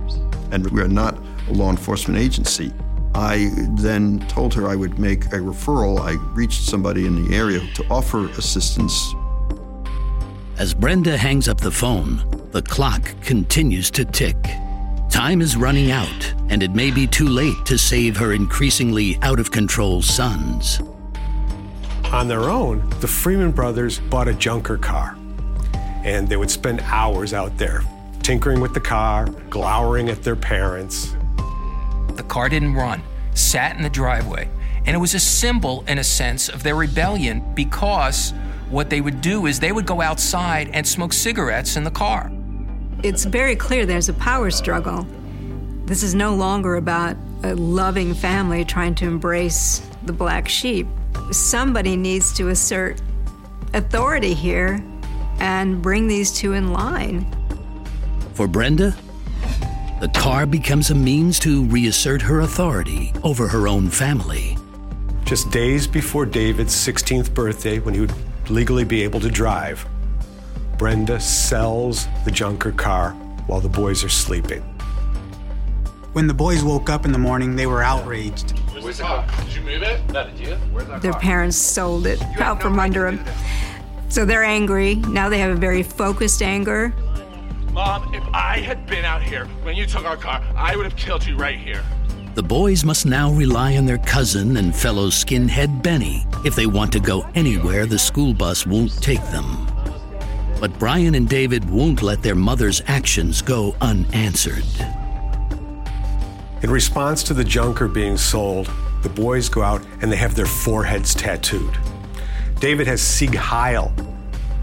and 0.55 0.71
we're 0.71 0.87
not 0.87 1.19
a 1.49 1.53
law 1.53 1.69
enforcement 1.69 2.19
agency. 2.19 2.73
I 3.15 3.51
then 3.71 4.21
told 4.29 4.55
her 4.55 4.69
I 4.69 4.77
would 4.77 4.99
make 4.99 5.27
a 5.27 5.39
referral. 5.39 6.01
I 6.01 6.13
reached 6.35 6.63
somebody 6.63 7.07
in 7.07 7.25
the 7.25 7.37
area 7.37 7.61
to 7.75 7.85
offer 7.91 8.29
assistance. 8.31 9.15
As 10.57 10.73
Brenda 10.73 11.17
hangs 11.17 11.49
up 11.49 11.61
the 11.61 11.71
phone, 11.71 12.23
the 12.53 12.63
clock 12.63 13.03
continues 13.21 13.91
to 13.93 14.05
tick. 14.05 14.37
Time 15.11 15.41
is 15.41 15.57
running 15.57 15.91
out, 15.91 16.35
and 16.49 16.63
it 16.63 16.73
may 16.73 16.91
be 16.91 17.07
too 17.07 17.29
late 17.29 17.67
to 17.67 17.77
save 17.77 18.17
her 18.17 18.33
increasingly 18.33 19.19
out 19.23 19.41
of 19.41 19.51
control 19.51 20.03
sons. 20.03 20.81
On 22.13 22.29
their 22.29 22.45
own, 22.45 22.89
the 23.01 23.09
Freeman 23.09 23.51
brothers 23.51 23.99
bought 23.99 24.29
a 24.29 24.35
junker 24.35 24.79
car, 24.79 25.17
and 26.05 26.29
they 26.29 26.37
would 26.37 26.51
spend 26.51 26.81
hours 26.83 27.33
out 27.33 27.57
there 27.59 27.83
tinkering 28.25 28.59
with 28.59 28.73
the 28.73 28.81
car, 28.81 29.27
glowering 29.51 30.09
at 30.09 30.23
their 30.23 30.35
parents. 30.35 31.15
The 32.15 32.25
car 32.27 32.49
didn't 32.49 32.73
run, 32.73 33.03
sat 33.35 33.77
in 33.77 33.83
the 33.83 33.91
driveway, 33.91 34.49
and 34.87 34.97
it 34.97 34.99
was 34.99 35.15
a 35.15 35.21
symbol, 35.21 35.85
in 35.87 35.99
a 35.99 36.05
sense, 36.05 36.49
of 36.49 36.63
their 36.63 36.75
rebellion 36.75 37.45
because 37.55 38.33
what 38.71 38.89
they 38.89 39.03
would 39.03 39.21
do 39.21 39.45
is 39.45 39.61
they 39.61 39.73
would 39.73 39.85
go 39.85 40.01
outside 40.01 40.71
and 40.73 40.87
smoke 40.87 41.13
cigarettes 41.13 41.77
in 41.77 41.85
the 41.85 41.91
car. 41.91 42.33
It's 43.03 43.27
very 43.27 43.55
clear 43.57 43.85
there's 43.85 44.09
a 44.09 44.15
power 44.15 44.51
struggle. 44.51 45.07
This 45.85 46.03
is 46.03 46.15
no 46.15 46.35
longer 46.35 46.77
about 46.77 47.19
a 47.43 47.55
loving 47.55 48.15
family 48.15 48.65
trying 48.65 48.95
to 48.97 49.07
embrace 49.07 49.87
the 50.05 50.15
black 50.15 50.49
sheep. 50.49 50.87
Somebody 51.31 51.95
needs 51.95 52.33
to 52.39 52.49
assert 52.49 53.03
authority 53.75 54.33
here 54.33 54.83
and 55.41 55.83
bring 55.83 56.09
these 56.09 56.33
two 56.33 56.55
in 56.55 56.73
line. 56.73 57.31
For 58.35 58.49
Brenda, 58.49 58.97
the 60.01 60.09
car 60.09 60.45
becomes 60.45 60.91
a 60.91 60.95
means 60.95 61.39
to 61.39 61.65
reassert 61.67 62.21
her 62.23 62.41
authority 62.41 63.13
over 63.23 63.47
her 63.47 63.69
own 63.69 63.89
family. 63.89 64.59
Just 65.25 65.53
days 65.53 65.87
before 65.87 66.27
David's 66.27 66.75
16th 66.75 67.33
birthday, 67.33 67.79
when 67.79 67.95
he 67.95 68.01
would 68.01 68.13
legally 68.51 68.83
be 68.83 69.05
able 69.05 69.21
to 69.21 69.31
drive, 69.31 69.87
Brenda 70.79 71.21
sells 71.21 72.09
the 72.25 72.33
junker 72.33 72.73
car 72.73 73.13
while 73.47 73.61
the 73.61 73.69
boys 73.69 74.03
are 74.03 74.09
sleeping. 74.09 74.63
When 76.13 76.27
the 76.27 76.35
boys 76.35 76.65
woke 76.65 76.91
up 76.91 77.05
in 77.05 77.13
the 77.13 77.19
morning, 77.19 77.55
they 77.55 77.67
were 77.67 77.85
outraged. 77.85 78.59
Where's 78.73 78.99
the 78.99 79.05
car? 79.05 79.25
Did 79.45 79.55
you 79.55 79.63
move 79.63 79.83
it? 79.83 80.11
No, 80.11 80.27
did 80.27 80.41
you? 80.41 80.55
Where's 80.73 80.89
the 80.89 80.99
Their 80.99 81.13
parents 81.13 81.57
sold 81.57 82.09
it 82.09 82.21
out 82.41 82.61
from 82.61 82.81
under 82.81 83.13
them. 83.13 83.25
So 84.09 84.25
they're 84.25 84.43
angry. 84.43 84.97
Now 84.97 85.29
they 85.29 85.39
have 85.39 85.53
a 85.53 85.59
very 85.59 85.85
focused 85.85 86.43
anger. 86.43 86.93
Mom, 87.75 88.15
if 88.15 88.23
I 88.33 88.59
had 88.61 88.87
been 88.87 89.05
out 89.05 89.21
here 89.21 89.47
when 89.65 89.75
you 89.75 89.85
took 89.85 90.05
our 90.05 90.17
car, 90.17 90.41
I 90.55 90.77
would 90.77 90.85
have 90.85 90.95
killed 90.95 91.27
you 91.27 91.37
right 91.37 91.59
here. 91.59 91.83
The 92.37 92.43
boys 92.43 92.85
must 92.85 93.05
now 93.05 93.33
rely 93.33 93.77
on 93.77 93.85
their 93.85 93.99
cousin 93.99 94.59
and 94.59 94.73
fellow 94.73 95.09
skinhead 95.09 95.83
Benny 95.83 96.25
if 96.45 96.55
they 96.55 96.67
want 96.67 96.93
to 96.93 97.01
go 97.01 97.27
anywhere 97.35 97.85
the 97.85 97.99
school 97.99 98.33
bus 98.33 98.65
won't 98.65 99.03
take 99.03 99.23
them. 99.33 99.67
But 100.61 100.79
Brian 100.79 101.17
and 101.17 101.29
David 101.29 101.69
won't 101.69 102.01
let 102.01 102.23
their 102.23 102.37
mother's 102.37 102.81
actions 102.87 103.43
go 103.43 103.75
unanswered. 103.81 104.65
In 106.63 106.71
response 106.71 107.25
to 107.25 107.35
the 107.35 107.43
junker 107.43 107.89
being 107.89 108.17
sold, 108.17 108.71
the 109.03 109.09
boys 109.09 109.49
go 109.49 109.63
out 109.63 109.85
and 110.01 110.13
they 110.13 110.17
have 110.17 110.37
their 110.37 110.47
foreheads 110.47 111.13
tattooed. 111.13 111.77
David 112.61 112.87
has 112.87 113.03
Sieg 113.03 113.35
Heil, 113.35 113.93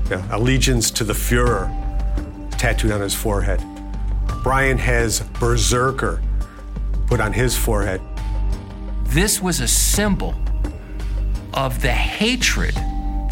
you 0.10 0.24
allegiance 0.32 0.90
to 0.92 1.04
the 1.04 1.14
Fuhrer, 1.14 1.81
tattooed 2.62 2.92
on 2.92 3.02
his 3.02 3.16
forehead. 3.16 3.60
Brian 4.44 4.78
has 4.78 5.22
Berserker 5.40 6.22
put 7.08 7.20
on 7.20 7.34
his 7.34 7.58
forehead. 7.58 8.00
This 9.06 9.42
was 9.42 9.62
a 9.62 9.68
symbol 9.68 10.36
of 11.56 11.82
the 11.82 11.92
hatred 11.92 12.76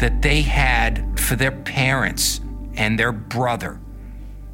that 0.00 0.20
they 0.20 0.42
had 0.42 1.16
for 1.16 1.36
their 1.36 1.52
parents 1.52 2.40
and 2.74 2.98
their 2.98 3.12
brother, 3.12 3.78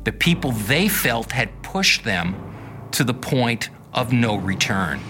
the 0.04 0.12
people 0.12 0.52
they 0.52 0.88
felt 0.88 1.32
had 1.32 1.62
pushed 1.62 2.04
them 2.04 2.36
to 2.90 3.02
the 3.02 3.14
point 3.14 3.70
of 3.94 4.12
no 4.12 4.36
return. 4.36 5.00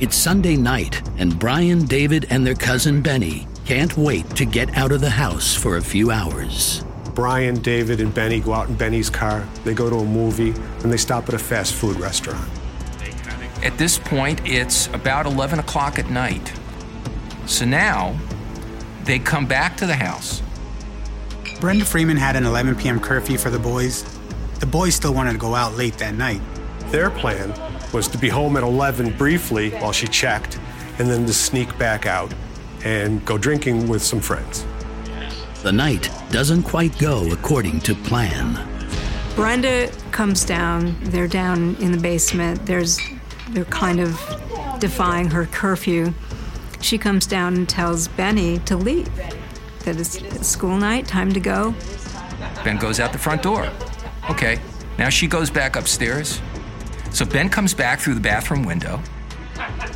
It's 0.00 0.16
Sunday 0.16 0.56
night, 0.56 1.00
and 1.16 1.38
Brian, 1.38 1.86
David, 1.86 2.26
and 2.28 2.44
their 2.44 2.56
cousin 2.56 3.02
Benny 3.02 3.46
can't 3.64 3.96
wait 3.96 4.28
to 4.36 4.44
get 4.44 4.76
out 4.76 4.92
of 4.92 5.00
the 5.00 5.10
house 5.10 5.54
for 5.54 5.76
a 5.76 5.82
few 5.82 6.10
hours. 6.10 6.84
Brian, 7.14 7.60
David, 7.60 8.00
and 8.00 8.12
Benny 8.12 8.40
go 8.40 8.52
out 8.52 8.68
in 8.68 8.74
Benny's 8.74 9.10
car. 9.10 9.46
They 9.64 9.74
go 9.74 9.88
to 9.88 9.96
a 9.96 10.04
movie, 10.04 10.50
and 10.82 10.92
they 10.92 10.96
stop 10.96 11.28
at 11.28 11.34
a 11.34 11.38
fast 11.38 11.74
food 11.74 12.00
restaurant. 12.00 12.48
At 13.62 13.78
this 13.78 13.98
point, 13.98 14.40
it's 14.44 14.88
about 14.88 15.26
11 15.26 15.60
o'clock 15.60 15.98
at 15.98 16.10
night. 16.10 16.52
So 17.46 17.64
now 17.64 18.18
they 19.04 19.18
come 19.18 19.46
back 19.46 19.76
to 19.76 19.86
the 19.86 19.94
house. 19.94 20.42
Brenda 21.60 21.84
Freeman 21.84 22.16
had 22.16 22.34
an 22.34 22.44
11 22.44 22.74
p.m. 22.76 22.98
curfew 22.98 23.38
for 23.38 23.50
the 23.50 23.58
boys. 23.58 24.04
The 24.58 24.66
boys 24.66 24.96
still 24.96 25.14
wanted 25.14 25.32
to 25.32 25.38
go 25.38 25.54
out 25.54 25.74
late 25.74 25.98
that 25.98 26.14
night. 26.14 26.40
Their 26.86 27.10
plan 27.10 27.54
was 27.92 28.08
to 28.08 28.18
be 28.18 28.28
home 28.28 28.56
at 28.56 28.64
11 28.64 29.16
briefly 29.16 29.70
while 29.70 29.92
she 29.92 30.08
checked, 30.08 30.58
and 30.98 31.08
then 31.08 31.26
to 31.26 31.32
sneak 31.32 31.76
back 31.78 32.06
out 32.06 32.32
and 32.84 33.24
go 33.24 33.38
drinking 33.38 33.88
with 33.88 34.02
some 34.02 34.20
friends. 34.20 34.66
The 35.62 35.72
night 35.72 36.10
doesn't 36.30 36.64
quite 36.64 36.98
go 36.98 37.30
according 37.32 37.80
to 37.80 37.94
plan. 37.94 38.68
Brenda 39.36 39.90
comes 40.10 40.44
down. 40.44 40.96
They're 41.04 41.28
down 41.28 41.76
in 41.76 41.92
the 41.92 41.98
basement. 41.98 42.66
There's 42.66 43.00
they're 43.50 43.64
kind 43.66 44.00
of 44.00 44.20
defying 44.80 45.30
her 45.30 45.46
curfew. 45.46 46.12
She 46.80 46.98
comes 46.98 47.26
down 47.26 47.54
and 47.54 47.68
tells 47.68 48.08
Benny 48.08 48.58
to 48.60 48.76
leave, 48.76 49.06
that 49.84 50.00
it's 50.00 50.46
school 50.46 50.76
night, 50.76 51.06
time 51.06 51.32
to 51.32 51.40
go. 51.40 51.74
Ben 52.64 52.76
goes 52.76 52.98
out 52.98 53.12
the 53.12 53.18
front 53.18 53.42
door. 53.42 53.70
Okay, 54.30 54.58
now 54.98 55.08
she 55.08 55.26
goes 55.26 55.50
back 55.50 55.76
upstairs. 55.76 56.40
So 57.12 57.24
Ben 57.24 57.48
comes 57.48 57.74
back 57.74 58.00
through 58.00 58.14
the 58.14 58.20
bathroom 58.20 58.64
window. 58.64 59.00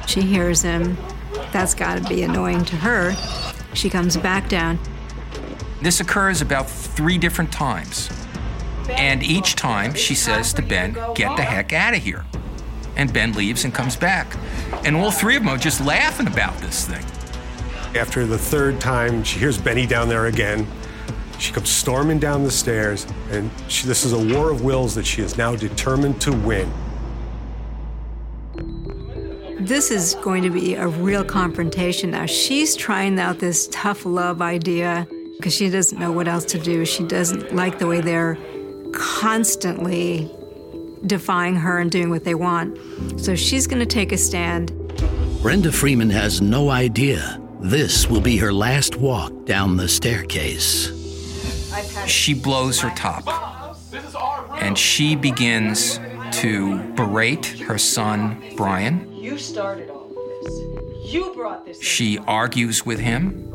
She 0.07 0.21
hears 0.21 0.63
him. 0.63 0.97
That's 1.57 1.73
got 1.73 1.97
to 1.97 2.07
be 2.07 2.23
annoying 2.23 2.67
to 2.67 2.77
her. 2.77 3.17
She 3.73 3.89
comes 3.89 4.15
back 4.19 4.51
down. 4.51 4.79
This 5.81 6.01
occurs 6.01 6.43
about 6.43 6.69
three 6.69 7.17
different 7.17 7.51
times. 7.51 8.11
And 8.91 9.23
each 9.23 9.57
time 9.57 9.95
she 9.95 10.15
says 10.15 10.53
to 10.53 10.63
Ben, 10.63 10.93
Get 11.15 11.35
the 11.39 11.43
heck 11.43 11.73
out 11.73 11.95
of 11.95 12.03
here. 12.03 12.27
And 12.95 13.11
Ben 13.11 13.33
leaves 13.33 13.65
and 13.65 13.73
comes 13.73 13.97
back. 13.97 14.37
And 14.85 14.95
all 14.95 15.11
three 15.11 15.35
of 15.35 15.45
them 15.45 15.49
are 15.49 15.57
just 15.57 15.81
laughing 15.81 16.27
about 16.27 16.59
this 16.59 16.87
thing. 16.87 17.07
After 17.99 18.27
the 18.27 18.37
third 18.37 18.79
time, 18.79 19.25
she 19.25 19.39
hears 19.39 19.57
Benny 19.57 19.87
down 19.87 20.11
there 20.11 20.27
again. 20.27 20.67
She 21.39 21.55
comes 21.55 21.71
storming 21.71 22.19
down 22.19 22.45
the 22.45 22.51
stairs, 22.51 23.07
and 23.31 23.51
she, 23.69 23.87
this 23.87 24.05
is 24.05 24.13
a 24.13 24.35
war 24.35 24.51
of 24.51 24.63
wills 24.63 24.95
that 24.95 25.07
she 25.07 25.23
is 25.23 25.39
now 25.39 25.57
determined 25.57 26.21
to 26.21 26.33
win. 26.33 26.71
This 29.67 29.91
is 29.91 30.15
going 30.23 30.45
to 30.45 30.51
be 30.51 30.75
a 30.77 30.87
real 30.87 31.25
confrontation 31.25 32.13
now. 32.13 32.27
She's 32.27 32.77
trying 32.77 33.19
out 33.19 33.41
this 33.41 33.69
tough 33.73 34.07
love 34.07 34.41
idea 34.41 35.09
because 35.37 35.57
she 35.57 35.69
doesn't 35.69 35.99
know 35.99 36.13
what 36.13 36.29
else 36.29 36.45
to 36.45 36.59
do. 36.61 36.85
She 36.85 37.03
doesn't 37.03 37.53
like 37.53 37.81
the 37.81 37.89
way 37.89 38.01
they're 38.01 38.39
constantly 38.95 40.31
defying 41.05 41.57
her 41.57 41.79
and 41.81 41.91
doing 41.91 42.11
what 42.11 42.23
they 42.23 42.37
want. 42.37 42.79
So 43.21 43.35
she's 43.35 43.67
going 43.67 43.81
to 43.81 43.87
take 43.87 44.13
a 44.13 44.19
stand. 44.19 44.71
Brenda 45.43 45.73
Freeman 45.73 46.11
has 46.11 46.41
no 46.41 46.71
idea 46.71 47.43
this 47.59 48.09
will 48.09 48.21
be 48.21 48.37
her 48.37 48.53
last 48.53 48.95
walk 48.95 49.47
down 49.47 49.77
the 49.77 49.89
staircase. 49.89 50.93
She 52.07 52.35
blows 52.35 52.79
her 52.83 52.91
top 52.91 53.27
and 54.63 54.79
she 54.79 55.17
begins 55.17 55.99
to 56.35 56.79
berate 56.95 57.47
her 57.47 57.79
son, 57.79 58.41
Brian. 58.57 59.16
You 59.27 59.39
started 59.39 59.91
all 59.91 60.07
of 60.07 60.15
this. 60.15 61.13
You 61.13 61.35
brought 61.35 61.67
this. 61.67 61.83
She 61.83 62.17
argues 62.29 62.87
with 62.87 63.01
him. 63.01 63.53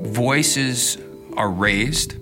Voices 0.00 0.98
are 1.36 1.48
raised. 1.48 2.16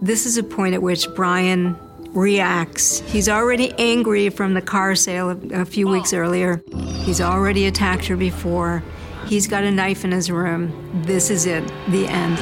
This 0.00 0.24
is 0.24 0.38
a 0.38 0.42
point 0.42 0.72
at 0.72 0.80
which 0.80 1.06
Brian 1.14 1.76
reacts. 2.14 3.00
He's 3.00 3.28
already 3.28 3.74
angry 3.76 4.30
from 4.30 4.54
the 4.54 4.62
car 4.62 4.94
sale 4.94 5.28
a, 5.28 5.60
a 5.60 5.64
few 5.66 5.86
weeks 5.86 6.14
oh. 6.14 6.16
earlier. 6.16 6.62
He's 7.04 7.20
already 7.20 7.66
attacked 7.66 8.06
her 8.06 8.16
before. 8.16 8.82
He's 9.26 9.46
got 9.46 9.62
a 9.62 9.70
knife 9.70 10.02
in 10.02 10.12
his 10.12 10.30
room. 10.30 11.02
This 11.04 11.28
is 11.28 11.44
it, 11.44 11.70
the 11.90 12.06
end. 12.06 12.38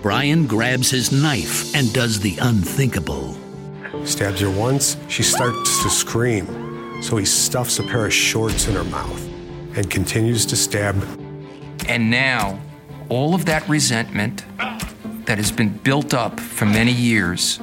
Brian 0.00 0.46
grabs 0.46 0.90
his 0.90 1.10
knife 1.10 1.74
and 1.74 1.92
does 1.92 2.20
the 2.20 2.36
unthinkable. 2.38 3.36
Stabs 4.04 4.42
her 4.42 4.50
once, 4.50 4.96
she 5.08 5.24
starts 5.24 5.82
to 5.82 5.90
scream. 5.90 6.61
So 7.02 7.16
he 7.16 7.24
stuffs 7.24 7.80
a 7.80 7.82
pair 7.82 8.06
of 8.06 8.12
shorts 8.12 8.68
in 8.68 8.74
her 8.74 8.84
mouth 8.84 9.20
and 9.76 9.90
continues 9.90 10.46
to 10.46 10.56
stab. 10.56 10.96
And 11.88 12.10
now, 12.10 12.60
all 13.08 13.34
of 13.34 13.44
that 13.46 13.68
resentment 13.68 14.44
that 15.26 15.36
has 15.36 15.50
been 15.50 15.70
built 15.78 16.14
up 16.14 16.38
for 16.38 16.64
many 16.64 16.92
years, 16.92 17.58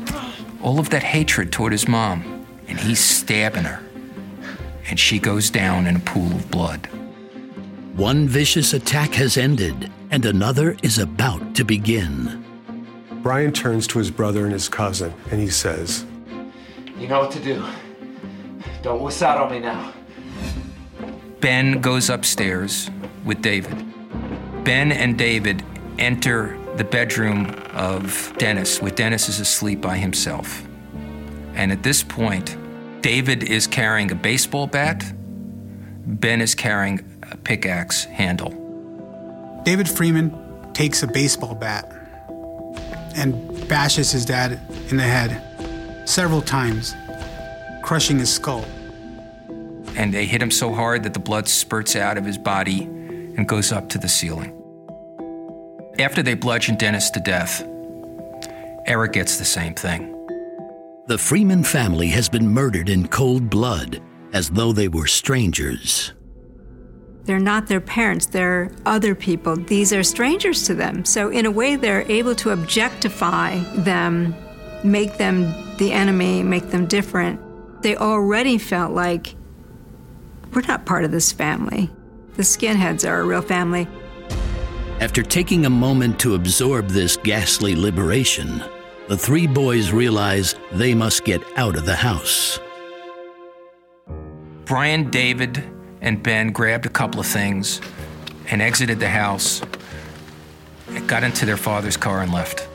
all 0.62 0.78
of 0.78 0.90
that 0.90 1.04
hatred 1.04 1.54
toward 1.54 1.72
his 1.72 1.88
mom, 1.88 2.46
and 2.68 2.78
he's 2.78 3.00
stabbing 3.00 3.64
her. 3.64 3.82
And 4.90 5.00
she 5.00 5.20
goes 5.20 5.50
down 5.50 5.88
in 5.88 5.96
a 5.96 6.00
pool 6.00 6.32
of 6.34 6.52
blood. 6.52 6.88
One 7.96 8.28
vicious 8.28 8.74
attack 8.74 9.14
has 9.14 9.38
ended, 9.38 9.90
and 10.12 10.26
another 10.26 10.76
is 10.84 11.00
about 11.00 11.56
to 11.56 11.64
begin. 11.64 12.44
Brian 13.24 13.54
turns 13.54 13.88
to 13.88 14.00
his 14.00 14.12
brother 14.12 14.44
and 14.44 14.52
his 14.52 14.68
cousin, 14.68 15.14
and 15.32 15.40
he 15.40 15.50
says, 15.50 16.06
You 16.98 17.08
know 17.08 17.22
what 17.22 17.32
to 17.32 17.40
do. 17.40 17.66
Don't 18.82 19.02
wuss 19.02 19.22
out 19.22 19.38
on 19.38 19.52
me 19.52 19.60
now. 19.60 19.94
Ben 21.42 21.82
goes 21.82 22.10
upstairs 22.10 22.90
with 23.26 23.42
David. 23.42 23.86
Ben 24.64 24.92
and 24.92 25.18
David 25.18 25.64
enter 25.98 26.58
the 26.76 26.84
bedroom 26.84 27.54
of 27.74 28.34
Dennis, 28.38 28.82
where 28.82 28.92
Dennis 28.92 29.28
is 29.30 29.40
asleep 29.40 29.82
by 29.82 29.98
himself. 29.98 30.64
And 31.56 31.72
at 31.72 31.84
this 31.84 32.04
point, 32.04 32.56
David 33.02 33.44
is 33.44 33.68
carrying 33.68 34.12
a 34.12 34.16
baseball 34.16 34.68
bat, 34.68 35.04
Ben 36.06 36.42
is 36.42 36.56
carrying 36.56 37.00
a 37.32 37.38
pickaxe 37.38 38.06
handle. 38.06 38.52
David 39.64 39.88
Freeman 39.88 40.34
takes 40.74 41.04
a 41.04 41.08
baseball 41.08 41.54
bat 41.54 41.92
and 43.16 43.68
bashes 43.68 44.12
his 44.12 44.26
dad 44.26 44.60
in 44.90 44.98
the 44.98 45.04
head 45.04 46.08
several 46.08 46.42
times, 46.42 46.96
crushing 47.90 48.20
his 48.20 48.32
skull. 48.32 48.64
And 49.96 50.14
they 50.14 50.28
hit 50.28 50.44
him 50.44 50.52
so 50.52 50.72
hard 50.72 51.02
that 51.02 51.16
the 51.16 51.20
blood 51.20 51.48
spurts 51.48 51.96
out 51.96 52.20
of 52.20 52.24
his 52.24 52.38
body 52.38 52.84
and 52.84 53.48
goes 53.48 53.72
up 53.72 53.90
to 53.90 53.98
the 53.98 54.08
ceiling. 54.08 54.54
After 55.98 56.22
they 56.22 56.36
bludgeon 56.36 56.76
Dennis 56.76 57.10
to 57.10 57.20
death, 57.20 57.64
Eric 58.86 59.14
gets 59.14 59.40
the 59.40 59.44
same 59.44 59.74
thing. 59.74 60.16
The 61.08 61.18
Freeman 61.18 61.64
family 61.64 62.10
has 62.10 62.30
been 62.30 62.48
murdered 62.48 62.90
in 62.90 63.08
cold 63.08 63.50
blood, 63.50 64.00
as 64.34 64.52
though 64.52 64.72
they 64.72 64.88
were 64.88 65.08
strangers. 65.08 66.14
They're 67.24 67.40
not 67.40 67.66
their 67.66 67.82
parents, 67.82 68.28
they're 68.28 68.72
other 68.86 69.16
people. 69.16 69.56
These 69.56 69.94
are 69.94 70.04
strangers 70.04 70.64
to 70.68 70.76
them. 70.76 71.06
So, 71.06 71.30
in 71.30 71.48
a 71.48 71.52
way, 71.52 71.76
they're 71.76 72.06
able 72.08 72.36
to 72.36 72.52
objectify 72.52 73.58
them, 73.78 74.36
make 74.84 75.18
them 75.18 75.52
the 75.78 75.92
enemy, 75.92 76.44
make 76.44 76.70
them 76.70 76.86
different. 76.86 77.49
They 77.82 77.96
already 77.96 78.58
felt 78.58 78.92
like 78.92 79.36
we're 80.54 80.62
not 80.62 80.86
part 80.86 81.06
of 81.06 81.12
this 81.12 81.32
family. 81.32 81.90
The 82.36 82.44
skinheads 82.44 83.08
are 83.08 83.22
a 83.22 83.26
real 83.26 83.42
family. 83.42 83.88
After 85.00 85.24
taking 85.24 85.66
a 85.66 85.70
moment 85.70 86.20
to 86.22 86.36
absorb 86.36 86.90
this 86.90 87.16
ghastly 87.16 87.76
liberation, 87.76 88.62
the 89.08 89.18
three 89.18 89.48
boys 89.48 89.92
realize 89.92 90.56
they 90.74 90.94
must 90.94 91.24
get 91.24 91.42
out 91.58 91.76
of 91.78 91.86
the 91.86 91.96
house. 91.96 92.60
Brian, 94.66 95.10
David, 95.10 95.64
and 96.02 96.22
Ben 96.22 96.52
grabbed 96.52 96.86
a 96.86 96.90
couple 96.90 97.20
of 97.20 97.26
things 97.26 97.82
and 98.48 98.62
exited 98.62 99.00
the 99.00 99.10
house, 99.10 99.62
and 100.90 101.08
got 101.08 101.24
into 101.24 101.46
their 101.46 101.58
father's 101.58 101.98
car, 101.98 102.22
and 102.22 102.34
left. 102.34 102.68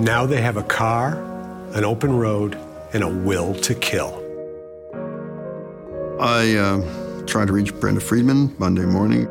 Now 0.00 0.26
they 0.26 0.40
have 0.40 0.56
a 0.56 0.62
car, 0.62 1.14
an 1.74 1.84
open 1.84 2.16
road, 2.16 2.58
and 2.92 3.02
a 3.02 3.08
will 3.08 3.54
to 3.54 3.74
kill. 3.74 4.16
I 6.20 6.56
uh, 6.56 7.26
tried 7.26 7.46
to 7.46 7.52
reach 7.52 7.74
Brenda 7.74 8.00
Freeman 8.00 8.54
Monday 8.58 8.84
morning. 8.84 9.28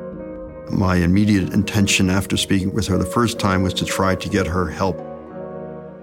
My 0.72 0.96
immediate 0.96 1.54
intention 1.54 2.10
after 2.10 2.38
speaking 2.38 2.74
with 2.74 2.88
her 2.88 2.98
the 2.98 3.06
first 3.06 3.40
time 3.40 3.64
was 3.64 3.74
to 3.76 3.86
try 3.86 4.16
to 4.16 4.30
get 4.30 4.48
her 4.48 4.68
help. 4.68 5.00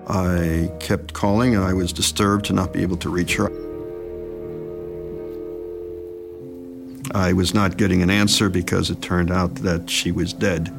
I 0.09 0.71
kept 0.79 1.13
calling 1.13 1.57
and 1.57 1.65
I 1.65 1.73
was 1.73 1.93
disturbed 1.93 2.45
to 2.47 2.53
not 2.53 2.73
be 2.73 2.83
able 2.83 2.97
to 2.99 3.09
reach 3.09 3.37
her. 3.37 3.51
I 7.15 7.33
was 7.33 7.55
not 7.55 7.77
getting 7.77 8.03
an 8.03 8.11
answer 8.11 8.49
because 8.49 8.91
it 8.91 9.01
turned 9.01 9.31
out 9.31 9.55
that 9.57 9.89
she 9.89 10.13
was 10.13 10.33
dead. 10.33 10.73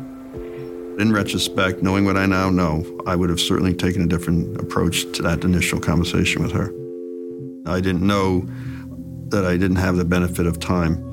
In 0.97 1.13
retrospect, 1.13 1.83
knowing 1.83 2.05
what 2.05 2.17
I 2.17 2.25
now 2.25 2.49
know, 2.49 2.83
I 3.05 3.15
would 3.15 3.29
have 3.29 3.39
certainly 3.39 3.75
taken 3.75 4.01
a 4.01 4.07
different 4.07 4.59
approach 4.59 5.03
to 5.13 5.21
that 5.21 5.43
initial 5.43 5.79
conversation 5.79 6.41
with 6.41 6.51
her. 6.53 6.73
I 7.71 7.81
didn't 7.81 8.01
know 8.01 8.47
that 9.27 9.45
I 9.45 9.57
didn't 9.57 9.77
have 9.77 9.97
the 9.97 10.05
benefit 10.05 10.47
of 10.47 10.59
time. 10.59 11.03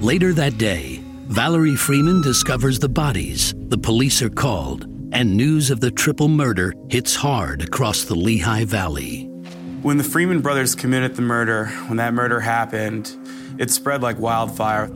Later 0.00 0.32
that 0.34 0.58
day, 0.58 1.00
Valerie 1.26 1.74
Freeman 1.74 2.22
discovers 2.22 2.78
the 2.78 2.88
bodies. 2.88 3.52
The 3.56 3.78
police 3.78 4.22
are 4.22 4.30
called, 4.30 4.84
and 5.10 5.36
news 5.36 5.72
of 5.72 5.80
the 5.80 5.90
triple 5.90 6.28
murder 6.28 6.72
hits 6.88 7.16
hard 7.16 7.62
across 7.62 8.04
the 8.04 8.14
Lehigh 8.14 8.64
Valley. 8.64 9.24
When 9.82 9.96
the 9.96 10.04
Freeman 10.04 10.40
brothers 10.40 10.76
committed 10.76 11.16
the 11.16 11.22
murder, 11.22 11.66
when 11.88 11.96
that 11.96 12.14
murder 12.14 12.38
happened, 12.38 13.16
it 13.58 13.72
spread 13.72 14.02
like 14.02 14.20
wildfire. 14.20 14.88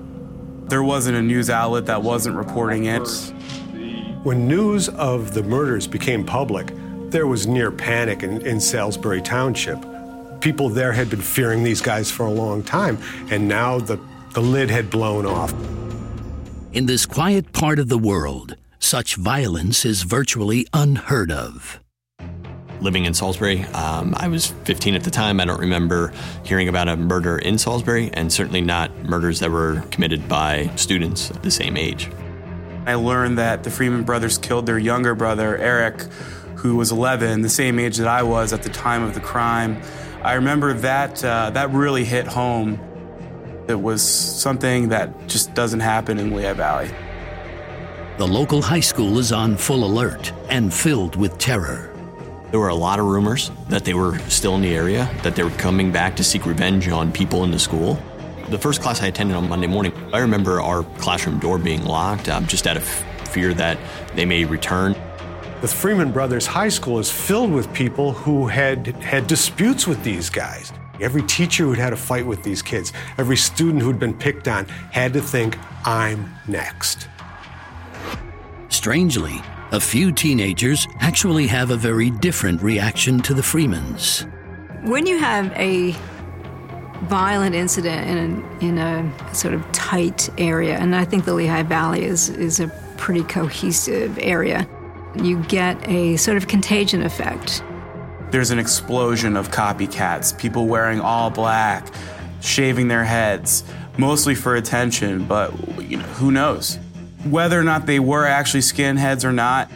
There 0.69 0.85
wasn't 0.85 1.17
a 1.17 1.23
news 1.23 1.51
outlet 1.51 1.87
that 1.87 2.03
wasn't 2.03 2.37
reporting 2.37 2.85
it. 2.85 3.09
When 4.27 4.49
news 4.49 4.89
of 4.89 5.35
the 5.35 5.43
murders 5.45 5.87
became 5.87 6.25
public, 6.25 6.73
there 7.11 7.29
was 7.29 7.47
near 7.47 7.71
panic 7.71 8.25
in, 8.25 8.45
in 8.45 8.61
Salisbury 8.61 9.23
Township. 9.23 9.79
People 10.41 10.69
there 10.69 10.91
had 10.91 11.09
been 11.09 11.21
fearing 11.21 11.63
these 11.63 11.81
guys 11.81 12.11
for 12.11 12.27
a 12.27 12.31
long 12.33 12.65
time, 12.65 12.99
and 13.31 13.47
now 13.47 13.79
the, 13.79 14.01
the 14.33 14.41
lid 14.41 14.69
had 14.69 14.91
blown 14.91 15.27
off. 15.27 15.55
In 16.73 16.87
this 16.87 17.07
quiet 17.07 17.53
part 17.53 17.79
of 17.79 17.89
the 17.89 17.99
world, 17.99 18.57
such 18.81 19.15
violence 19.15 19.85
is 19.85 20.03
virtually 20.03 20.67
unheard 20.73 21.31
of. 21.31 21.79
living 22.81 23.05
in 23.05 23.15
Salisbury. 23.15 23.63
Um, 23.67 24.13
I 24.17 24.27
was 24.27 24.49
15 24.65 24.97
at 24.97 25.05
the 25.05 25.11
time. 25.13 25.39
I 25.39 25.45
don't 25.45 25.61
remember 25.61 26.13
hearing 26.45 26.69
about 26.69 26.89
a 26.89 26.97
murder 26.97 27.39
in 27.39 27.59
Salisbury, 27.59 28.11
and 28.13 28.33
certainly 28.33 28.61
not 28.61 28.91
murders 29.05 29.39
that 29.39 29.53
were 29.53 29.85
committed 29.93 30.29
by 30.29 30.69
students 30.75 31.31
at 31.31 31.45
the 31.45 31.51
same 31.53 31.77
age. 31.77 32.11
I 32.87 32.95
learned 32.95 33.39
that 33.39 33.65
the 33.65 33.71
Freeman 33.71 34.05
brothers 34.05 34.39
killed 34.39 34.67
their 34.67 34.79
younger 34.79 35.17
brother, 35.17 35.59
Eric, 35.59 36.03
who 36.55 36.77
was 36.77 36.93
11, 36.93 37.43
the 37.43 37.49
same 37.49 37.81
age 37.81 37.97
that 37.97 38.07
I 38.07 38.23
was 38.23 38.53
at 38.53 38.63
the 38.63 38.69
time 38.69 39.03
of 39.03 39.13
the 39.13 39.21
crime. 39.21 39.83
I 40.23 40.35
remember 40.35 40.73
that 40.73 41.25
uh, 41.25 41.51
that 41.51 41.71
really 41.71 42.05
hit 42.05 42.29
home. 42.29 42.79
It 43.69 43.81
was 43.81 44.03
something 44.03 44.91
that 44.91 45.27
just 45.27 45.53
doesn't 45.53 45.81
happen 45.81 46.21
in 46.21 46.35
Lehigh 46.35 46.53
Valley. 46.53 46.91
The 48.19 48.27
local 48.27 48.63
high 48.63 48.81
school 48.81 49.19
is 49.19 49.33
on 49.33 49.57
full 49.57 49.85
alert 49.85 50.33
and 50.49 50.73
filled 50.73 51.17
with 51.17 51.37
terror. 51.39 51.93
There 52.53 52.61
were 52.61 52.69
a 52.69 52.75
lot 52.75 53.01
of 53.01 53.07
rumors 53.07 53.51
that 53.69 53.85
they 53.85 53.95
were 53.95 54.19
still 54.29 54.55
in 54.55 54.63
the 54.63 54.75
area, 54.75 55.11
that 55.25 55.35
they 55.35 55.43
were 55.43 55.51
coming 55.51 55.91
back 55.91 56.15
to 56.17 56.25
seek 56.25 56.47
revenge 56.47 56.89
on 56.89 57.11
people 57.11 57.43
in 57.43 57.51
the 57.51 57.59
school. 57.59 57.99
The 58.49 58.59
first 58.59 58.81
class 58.81 59.03
I 59.03 59.09
attended 59.09 59.37
on 59.37 59.49
Monday 59.49 59.67
morning, 59.67 59.93
I 60.13 60.21
remember 60.21 60.61
our 60.61 60.85
classroom 60.99 61.41
door 61.41 61.59
being 61.59 61.85
locked, 61.85 62.29
um, 62.29 62.47
just 62.47 62.69
out 62.69 62.77
of 62.77 62.85
fear 63.31 63.53
that 63.55 63.77
they 64.15 64.25
may 64.25 64.45
return. 64.45 64.95
The 65.63 65.69
Freeman 65.69 66.13
Brothers 66.13 66.47
High 66.47 66.69
School 66.69 67.01
is 67.01 67.11
filled 67.11 67.51
with 67.51 67.73
people 67.73 68.13
who 68.13 68.47
had 68.47 68.87
had 69.03 69.27
disputes 69.27 69.89
with 69.89 70.05
these 70.05 70.31
guys. 70.31 70.73
Every 71.01 71.23
teacher 71.23 71.65
who'd 71.65 71.79
had 71.79 71.93
a 71.93 71.97
fight 71.97 72.25
with 72.25 72.45
these 72.45 72.63
kids, 72.63 72.93
every 73.19 73.37
student 73.37 73.83
who'd 73.83 73.99
been 73.99 74.15
picked 74.15 74.47
on, 74.47 74.67
had 74.93 75.13
to 75.15 75.21
think, 75.21 75.59
I'm 75.85 76.33
next. 76.47 77.09
Strangely, 78.69 79.41
a 79.73 79.81
few 79.81 80.13
teenagers 80.13 80.87
actually 81.01 81.49
have 81.49 81.73
a 81.73 81.77
very 81.77 82.11
different 82.11 82.63
reaction 82.63 83.19
to 83.23 83.35
the 83.35 83.43
Freemans. 83.43 84.25
When 84.85 85.05
you 85.05 85.19
have 85.19 85.53
a 85.55 85.97
violent 87.05 87.55
incident 87.55 88.09
in 88.09 88.19
a, 88.19 88.65
in 88.65 88.79
a 88.79 89.35
sort 89.35 89.55
of 89.55 89.71
tight 89.73 90.29
area, 90.39 90.77
and 90.77 90.95
I 90.95 91.05
think 91.05 91.25
the 91.25 91.35
Lehigh 91.35 91.63
Valley 91.63 92.05
is, 92.05 92.29
is 92.29 92.61
a 92.61 92.69
pretty 92.97 93.23
cohesive 93.23 94.19
area, 94.19 94.69
you 95.23 95.43
get 95.45 95.77
a 95.89 96.17
sort 96.17 96.37
of 96.37 96.49
contagion 96.49 97.03
effect. 97.03 97.63
There's 98.31 98.51
an 98.51 98.59
explosion 98.59 99.37
of 99.37 99.51
copycats, 99.51 100.37
people 100.37 100.67
wearing 100.67 101.01
all 101.01 101.31
black, 101.31 101.87
shaving 102.41 102.89
their 102.89 103.05
heads, 103.05 103.65
mostly 103.99 104.35
for 104.35 104.57
attention, 104.57 105.25
but 105.25 105.53
you 105.83 105.97
know, 105.99 106.05
who 106.05 106.31
knows? 106.31 106.79
Whether 107.25 107.59
or 107.59 107.65
not 107.65 107.87
they 107.87 107.99
were 107.99 108.27
actually 108.27 108.61
skinheads 108.61 109.25
or 109.25 109.33
not, 109.33 109.71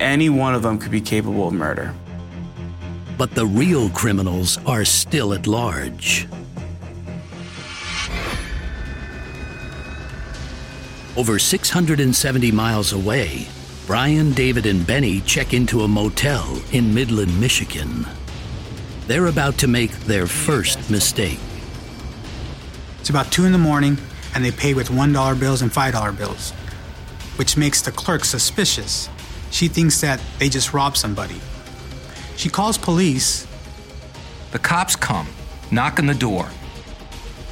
any 0.00 0.28
one 0.28 0.54
of 0.54 0.62
them 0.62 0.78
could 0.78 0.92
be 0.92 1.00
capable 1.00 1.48
of 1.48 1.54
murder. 1.54 1.94
But 3.16 3.34
the 3.34 3.46
real 3.46 3.90
criminals 3.90 4.58
are 4.64 4.84
still 4.84 5.34
at 5.34 5.46
large. 5.46 6.28
Over 11.18 11.40
670 11.40 12.52
miles 12.52 12.92
away, 12.92 13.48
Brian, 13.88 14.30
David, 14.34 14.66
and 14.66 14.86
Benny 14.86 15.20
check 15.22 15.52
into 15.52 15.80
a 15.80 15.88
motel 15.88 16.62
in 16.70 16.94
Midland, 16.94 17.40
Michigan. 17.40 18.06
They're 19.08 19.26
about 19.26 19.58
to 19.58 19.66
make 19.66 19.90
their 20.02 20.28
first 20.28 20.92
mistake. 20.92 21.40
It's 23.00 23.10
about 23.10 23.32
2 23.32 23.46
in 23.46 23.50
the 23.50 23.58
morning, 23.58 23.98
and 24.32 24.44
they 24.44 24.52
pay 24.52 24.74
with 24.74 24.90
$1 24.90 25.40
bills 25.40 25.60
and 25.60 25.72
$5 25.72 26.16
bills, 26.16 26.52
which 27.34 27.56
makes 27.56 27.82
the 27.82 27.90
clerk 27.90 28.24
suspicious. 28.24 29.08
She 29.50 29.66
thinks 29.66 30.00
that 30.00 30.20
they 30.38 30.48
just 30.48 30.72
robbed 30.72 30.98
somebody. 30.98 31.40
She 32.36 32.48
calls 32.48 32.78
police. 32.78 33.44
The 34.52 34.60
cops 34.60 34.94
come, 34.94 35.26
knock 35.72 35.98
on 35.98 36.06
the 36.06 36.14
door. 36.14 36.48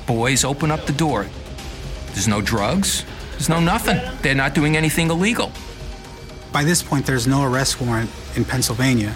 Boys 0.07 0.45
open 0.45 0.71
up 0.71 0.87
the 0.87 0.93
door. 0.93 1.27
There's 2.12 2.29
no 2.29 2.41
drugs, 2.41 3.05
there's 3.37 3.51
no 3.51 3.61
nothing. 3.61 4.01
They're 4.22 4.34
not 4.34 4.55
doing 4.55 4.78
anything 4.78 5.11
illegal. 5.11 5.53
By 6.53 6.64
this 6.64 6.82
point, 6.82 7.05
there's 7.05 7.26
no 7.26 7.45
arrest 7.45 7.80
warrant 7.82 8.11
in 8.34 8.47
Pennsylvania. 8.47 9.14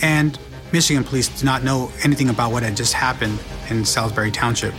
And 0.00 0.38
Michigan 0.72 1.04
police 1.04 1.28
do 1.28 1.44
not 1.44 1.62
know 1.62 1.92
anything 2.04 2.30
about 2.30 2.52
what 2.52 2.62
had 2.62 2.74
just 2.74 2.94
happened 2.94 3.38
in 3.68 3.84
Salisbury 3.84 4.30
Township. 4.30 4.72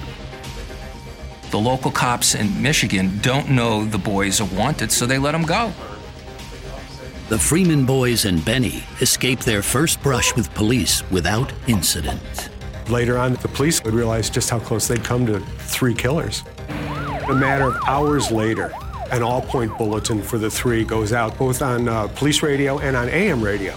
The 1.52 1.60
local 1.60 1.92
cops 1.92 2.34
in 2.34 2.60
Michigan 2.60 3.20
don't 3.22 3.52
know 3.52 3.86
the 3.86 4.00
boys 4.00 4.42
are 4.42 4.50
wanted, 4.56 4.92
so 4.92 5.06
they 5.06 5.20
let 5.20 5.34
them 5.34 5.44
go. 5.44 5.72
The 7.30 7.38
Freeman 7.38 7.86
boys 7.86 8.26
and 8.26 8.44
Benny 8.44 8.84
escape 9.00 9.42
their 9.42 9.62
first 9.62 10.02
brush 10.02 10.36
with 10.36 10.52
police 10.56 11.08
without 11.12 11.54
incident. 11.68 12.50
Later 12.90 13.20
on, 13.20 13.36
the 13.36 13.48
police 13.48 13.84
would 13.84 13.94
realize 13.94 14.32
just 14.32 14.50
how 14.50 14.60
close 14.60 14.88
they'd 14.88 15.04
come 15.04 15.28
to 15.28 15.40
three 15.40 15.94
killers. 15.94 16.44
A 17.30 17.34
matter 17.34 17.64
of 17.64 17.78
hours 17.88 18.32
later, 18.32 18.74
an 19.12 19.24
all 19.24 19.42
point 19.42 19.78
bulletin 19.78 20.22
for 20.22 20.38
the 20.38 20.52
three 20.52 20.84
goes 20.84 21.14
out 21.14 21.38
both 21.38 21.62
on 21.62 21.88
uh, 21.88 22.08
police 22.10 22.44
radio 22.44 22.80
and 22.80 22.98
on 22.98 23.08
AM 23.08 23.42
radio. 23.42 23.74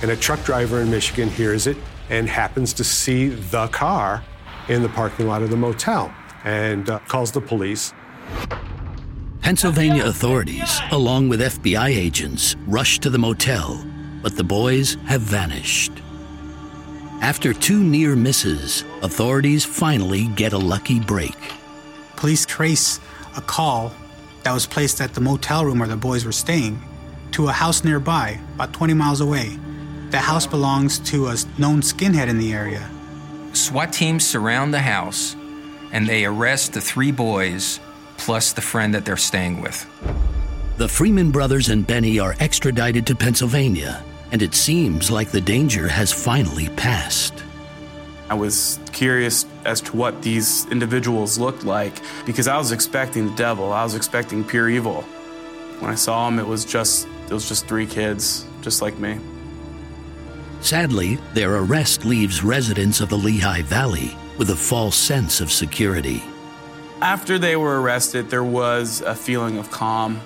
And 0.00 0.10
a 0.10 0.16
truck 0.16 0.42
driver 0.44 0.80
in 0.80 0.90
Michigan 0.90 1.28
hears 1.28 1.66
it 1.66 1.76
and 2.08 2.26
happens 2.26 2.72
to 2.72 2.84
see 2.84 3.28
the 3.28 3.68
car 3.68 4.24
in 4.68 4.82
the 4.82 4.88
parking 4.88 5.26
lot 5.26 5.42
of 5.42 5.50
the 5.50 5.56
motel 5.56 6.10
and 6.44 6.88
uh, 6.88 6.98
calls 7.00 7.32
the 7.32 7.40
police. 7.40 7.92
Pennsylvania 9.42 10.06
authorities, 10.06 10.80
along 10.90 11.28
with 11.28 11.40
FBI 11.40 11.88
agents, 11.88 12.56
rush 12.66 12.98
to 13.00 13.10
the 13.10 13.18
motel, 13.18 13.84
but 14.22 14.36
the 14.36 14.44
boys 14.44 14.96
have 15.04 15.20
vanished. 15.20 15.92
After 17.20 17.52
two 17.52 17.82
near 17.82 18.16
misses, 18.16 18.84
authorities 19.02 19.66
finally 19.66 20.28
get 20.28 20.54
a 20.54 20.58
lucky 20.58 20.98
break. 20.98 21.36
Police 22.16 22.46
trace 22.46 22.98
a 23.36 23.40
call 23.40 23.92
that 24.42 24.52
was 24.52 24.66
placed 24.66 25.00
at 25.00 25.14
the 25.14 25.20
motel 25.20 25.64
room 25.64 25.78
where 25.78 25.88
the 25.88 25.96
boys 25.96 26.24
were 26.24 26.32
staying 26.32 26.80
to 27.32 27.48
a 27.48 27.52
house 27.52 27.84
nearby, 27.84 28.40
about 28.54 28.72
20 28.72 28.94
miles 28.94 29.20
away. 29.20 29.58
The 30.10 30.18
house 30.18 30.46
belongs 30.46 30.98
to 31.10 31.28
a 31.28 31.36
known 31.58 31.82
skinhead 31.82 32.28
in 32.28 32.38
the 32.38 32.52
area. 32.52 32.88
SWAT 33.52 33.92
teams 33.92 34.26
surround 34.26 34.72
the 34.72 34.80
house 34.80 35.36
and 35.92 36.06
they 36.06 36.24
arrest 36.24 36.72
the 36.72 36.80
three 36.80 37.10
boys 37.10 37.80
plus 38.16 38.52
the 38.52 38.60
friend 38.60 38.94
that 38.94 39.04
they're 39.04 39.16
staying 39.16 39.60
with. 39.60 39.86
The 40.78 40.88
Freeman 40.88 41.30
brothers 41.30 41.68
and 41.68 41.86
Benny 41.86 42.18
are 42.18 42.36
extradited 42.38 43.06
to 43.06 43.14
Pennsylvania, 43.14 44.04
and 44.30 44.42
it 44.42 44.54
seems 44.54 45.10
like 45.10 45.30
the 45.30 45.40
danger 45.40 45.88
has 45.88 46.12
finally 46.12 46.68
passed. 46.70 47.42
I 48.28 48.34
was 48.34 48.80
curious 48.92 49.46
as 49.64 49.80
to 49.82 49.96
what 49.96 50.22
these 50.22 50.66
individuals 50.66 51.38
looked 51.38 51.64
like 51.64 52.02
because 52.24 52.48
I 52.48 52.58
was 52.58 52.72
expecting 52.72 53.26
the 53.26 53.36
devil. 53.36 53.72
I 53.72 53.84
was 53.84 53.94
expecting 53.94 54.42
pure 54.42 54.68
evil. 54.68 55.02
When 55.78 55.90
I 55.90 55.94
saw 55.94 56.26
them, 56.26 56.38
it 56.38 56.46
was 56.46 56.64
just 56.64 57.06
it 57.28 57.32
was 57.32 57.48
just 57.48 57.66
three 57.66 57.86
kids, 57.86 58.44
just 58.62 58.82
like 58.82 58.98
me. 58.98 59.18
Sadly, 60.60 61.18
their 61.34 61.56
arrest 61.56 62.04
leaves 62.04 62.42
residents 62.42 63.00
of 63.00 63.08
the 63.08 63.18
Lehigh 63.18 63.62
Valley 63.62 64.16
with 64.38 64.50
a 64.50 64.56
false 64.56 64.96
sense 64.96 65.40
of 65.40 65.52
security. 65.52 66.22
After 67.00 67.38
they 67.38 67.56
were 67.56 67.80
arrested, 67.80 68.30
there 68.30 68.44
was 68.44 69.02
a 69.02 69.14
feeling 69.14 69.58
of 69.58 69.70
calm. 69.70 70.20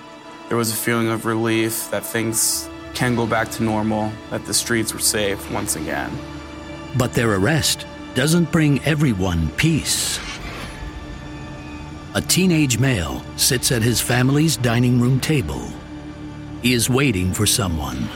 There 0.49 0.57
was 0.57 0.73
a 0.73 0.77
feeling 0.77 1.09
of 1.09 1.27
relief 1.27 1.91
that 1.91 2.05
things 2.05 2.69
can 2.95 3.17
go 3.17 3.27
back 3.27 3.51
to 3.53 3.63
normal, 3.63 4.13
that 4.31 4.45
the 4.47 4.55
streets 4.55 4.95
were 4.95 5.01
safe 5.01 5.51
once 5.51 5.77
again. 5.77 6.11
But 6.97 7.13
their 7.13 7.33
arrest 7.35 7.87
doesn't 8.15 8.51
bring 8.51 8.83
everyone 8.85 9.49
peace. 9.51 10.19
A 12.15 12.21
teenage 12.21 12.79
male 12.79 13.23
sits 13.37 13.71
at 13.71 13.83
his 13.83 14.01
family's 14.01 14.57
dining 14.57 15.01
room 15.01 15.21
table. 15.21 15.69
He 16.63 16.73
is 16.73 16.91
waiting 16.91 17.33
for 17.33 17.47
someone. 17.47 18.09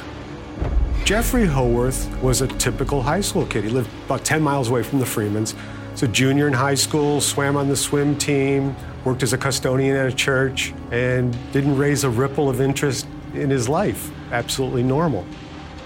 Jeffrey 1.05 1.47
Howarth 1.47 2.09
was 2.23 2.41
a 2.41 2.49
typical 2.49 3.03
high 3.03 3.21
school 3.21 3.47
kid. 3.47 3.65
He 3.65 3.71
lived 3.71 3.91
about 4.07 4.25
10 4.25 4.43
miles 4.43 4.69
away 4.69 4.83
from 4.83 4.99
the 4.99 5.07
Freemans. 5.07 5.55
He's 5.93 6.03
a 6.03 6.09
junior 6.09 6.49
in 6.49 6.53
high 6.53 6.75
school, 6.75 7.21
swam 7.21 7.57
on 7.57 7.69
the 7.69 7.77
swim 7.77 8.19
team, 8.19 8.75
worked 9.05 9.23
as 9.23 9.33
a 9.33 9.39
custodian 9.39 9.97
at 9.97 10.07
a 10.07 10.15
church, 10.15 10.75
and 10.91 11.37
didn't 11.53 11.77
raise 11.77 12.03
a 12.03 12.11
ripple 12.11 12.49
of 12.49 12.61
interest 12.61 13.07
in 13.33 13.49
his 13.49 13.69
life. 13.69 14.11
Absolutely 14.33 14.83
normal. 14.83 15.25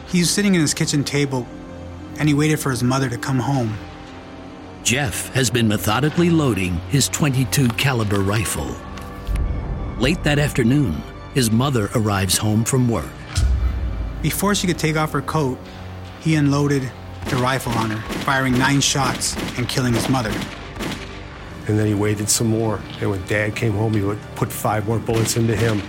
He 0.07 0.21
was 0.21 0.31
sitting 0.31 0.55
at 0.55 0.63
his 0.63 0.73
kitchen 0.73 1.05
table 1.05 1.47
and 2.19 2.29
he 2.29 2.35
waited 2.35 2.59
for 2.59 2.71
his 2.71 2.83
mother 2.83 3.09
to 3.09 3.19
come 3.19 3.39
home. 3.39 3.77
Jeff 4.89 5.29
has 5.35 5.51
been 5.51 5.69
methodically 5.69 6.31
loading 6.31 6.77
his 6.89 7.11
22 7.11 7.69
caliber 7.69 8.21
rifle. 8.21 8.75
Late 9.99 10.25
that 10.25 10.39
afternoon, 10.39 11.03
his 11.35 11.51
mother 11.51 11.91
arrives 11.95 12.39
home 12.39 12.65
from 12.65 12.89
work. 12.89 13.11
Before 14.23 14.55
she 14.55 14.67
could 14.67 14.79
take 14.79 14.97
off 14.97 15.13
her 15.13 15.21
coat, 15.21 15.59
he 16.21 16.37
unloaded 16.37 16.91
the 17.29 17.37
rifle 17.37 17.73
on 17.73 17.91
her, 17.91 18.15
firing 18.21 18.59
nine 18.59 18.81
shots 18.81 19.37
and 19.59 19.69
killing 19.69 19.93
his 19.93 20.09
mother. 20.09 20.33
And 21.67 21.79
then 21.79 21.87
he 21.87 21.93
waited 21.93 22.31
some 22.31 22.47
more. 22.47 22.81
And 23.03 23.11
when 23.11 23.23
dad 23.27 23.55
came 23.55 23.73
home, 23.73 23.93
he 23.93 24.01
would 24.01 24.19
put 24.37 24.51
five 24.51 24.89
more 24.89 24.99
bullets 24.99 25.37
into 25.37 25.55
him. 25.55 25.83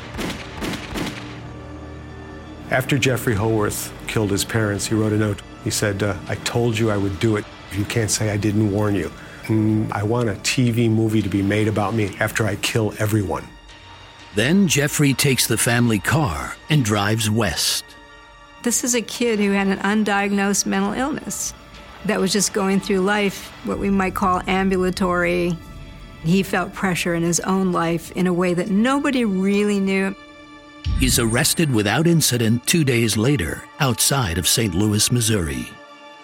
After 2.70 2.97
Jeffrey 2.97 3.36
Howarth 3.36 3.93
killed 4.08 4.32
his 4.32 4.43
parents, 4.43 4.88
he 4.88 4.95
wrote 4.95 5.14
a 5.14 5.18
note. 5.18 5.41
He 5.64 5.70
said, 5.70 6.04
uh, 6.04 6.18
I 6.28 6.36
told 6.36 6.78
you 6.78 6.91
I 6.91 6.97
would 6.97 7.18
do 7.22 7.38
it. 7.38 7.45
You 7.72 7.86
can't 7.86 8.12
say 8.12 8.32
I 8.32 8.38
didn't 8.38 8.72
warn 8.72 8.96
you. 8.96 9.12
And 9.48 9.92
I 9.94 10.04
want 10.04 10.30
a 10.30 10.34
TV 10.34 10.90
movie 10.90 11.22
to 11.22 11.30
be 11.30 11.42
made 11.42 11.68
about 11.68 11.94
me 11.94 12.16
after 12.20 12.46
I 12.46 12.56
kill 12.58 12.94
everyone. 13.00 13.48
Then 14.36 14.68
Jeffrey 14.68 15.14
takes 15.14 15.48
the 15.48 15.58
family 15.58 16.00
car 16.00 16.56
and 16.70 16.86
drives 16.86 17.30
west. 17.30 17.84
This 18.62 18.84
is 18.84 18.94
a 18.94 19.02
kid 19.02 19.40
who 19.40 19.52
had 19.52 19.68
an 19.68 19.80
undiagnosed 19.80 20.66
mental 20.66 20.94
illness 20.94 21.54
that 22.06 22.20
was 22.20 22.32
just 22.32 22.54
going 22.54 22.80
through 22.80 23.00
life, 23.00 23.52
what 23.66 23.80
we 23.80 23.90
might 23.90 24.16
call 24.16 24.42
ambulatory. 24.48 25.58
He 26.24 26.44
felt 26.44 26.74
pressure 26.74 27.16
in 27.16 27.24
his 27.24 27.40
own 27.42 27.72
life 27.72 28.12
in 28.12 28.28
a 28.28 28.34
way 28.34 28.54
that 28.54 28.70
nobody 28.70 29.26
really 29.26 29.80
knew. 29.80 30.16
He's 31.00 31.20
arrested 31.20 31.72
without 31.74 32.08
incident 32.08 32.68
two 32.68 32.84
days 32.84 33.18
later 33.18 33.64
outside 33.80 34.38
of 34.38 34.48
St. 34.48 34.76
Louis, 34.76 35.12
Missouri. 35.12 35.68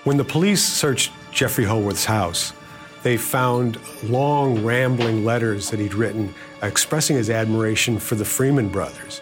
When 0.04 0.18
the 0.18 0.24
police 0.24 0.64
searched 0.64 1.12
Jeffrey 1.36 1.66
Howarth's 1.66 2.06
house, 2.06 2.54
they 3.04 3.18
found 3.18 3.78
long, 4.04 4.64
rambling 4.64 5.26
letters 5.26 5.70
that 5.70 5.80
he'd 5.80 5.94
written 5.94 6.34
expressing 6.64 7.18
his 7.18 7.30
admiration 7.30 8.00
for 8.00 8.16
the 8.16 8.26
Freeman 8.26 8.70
brothers. 8.70 9.22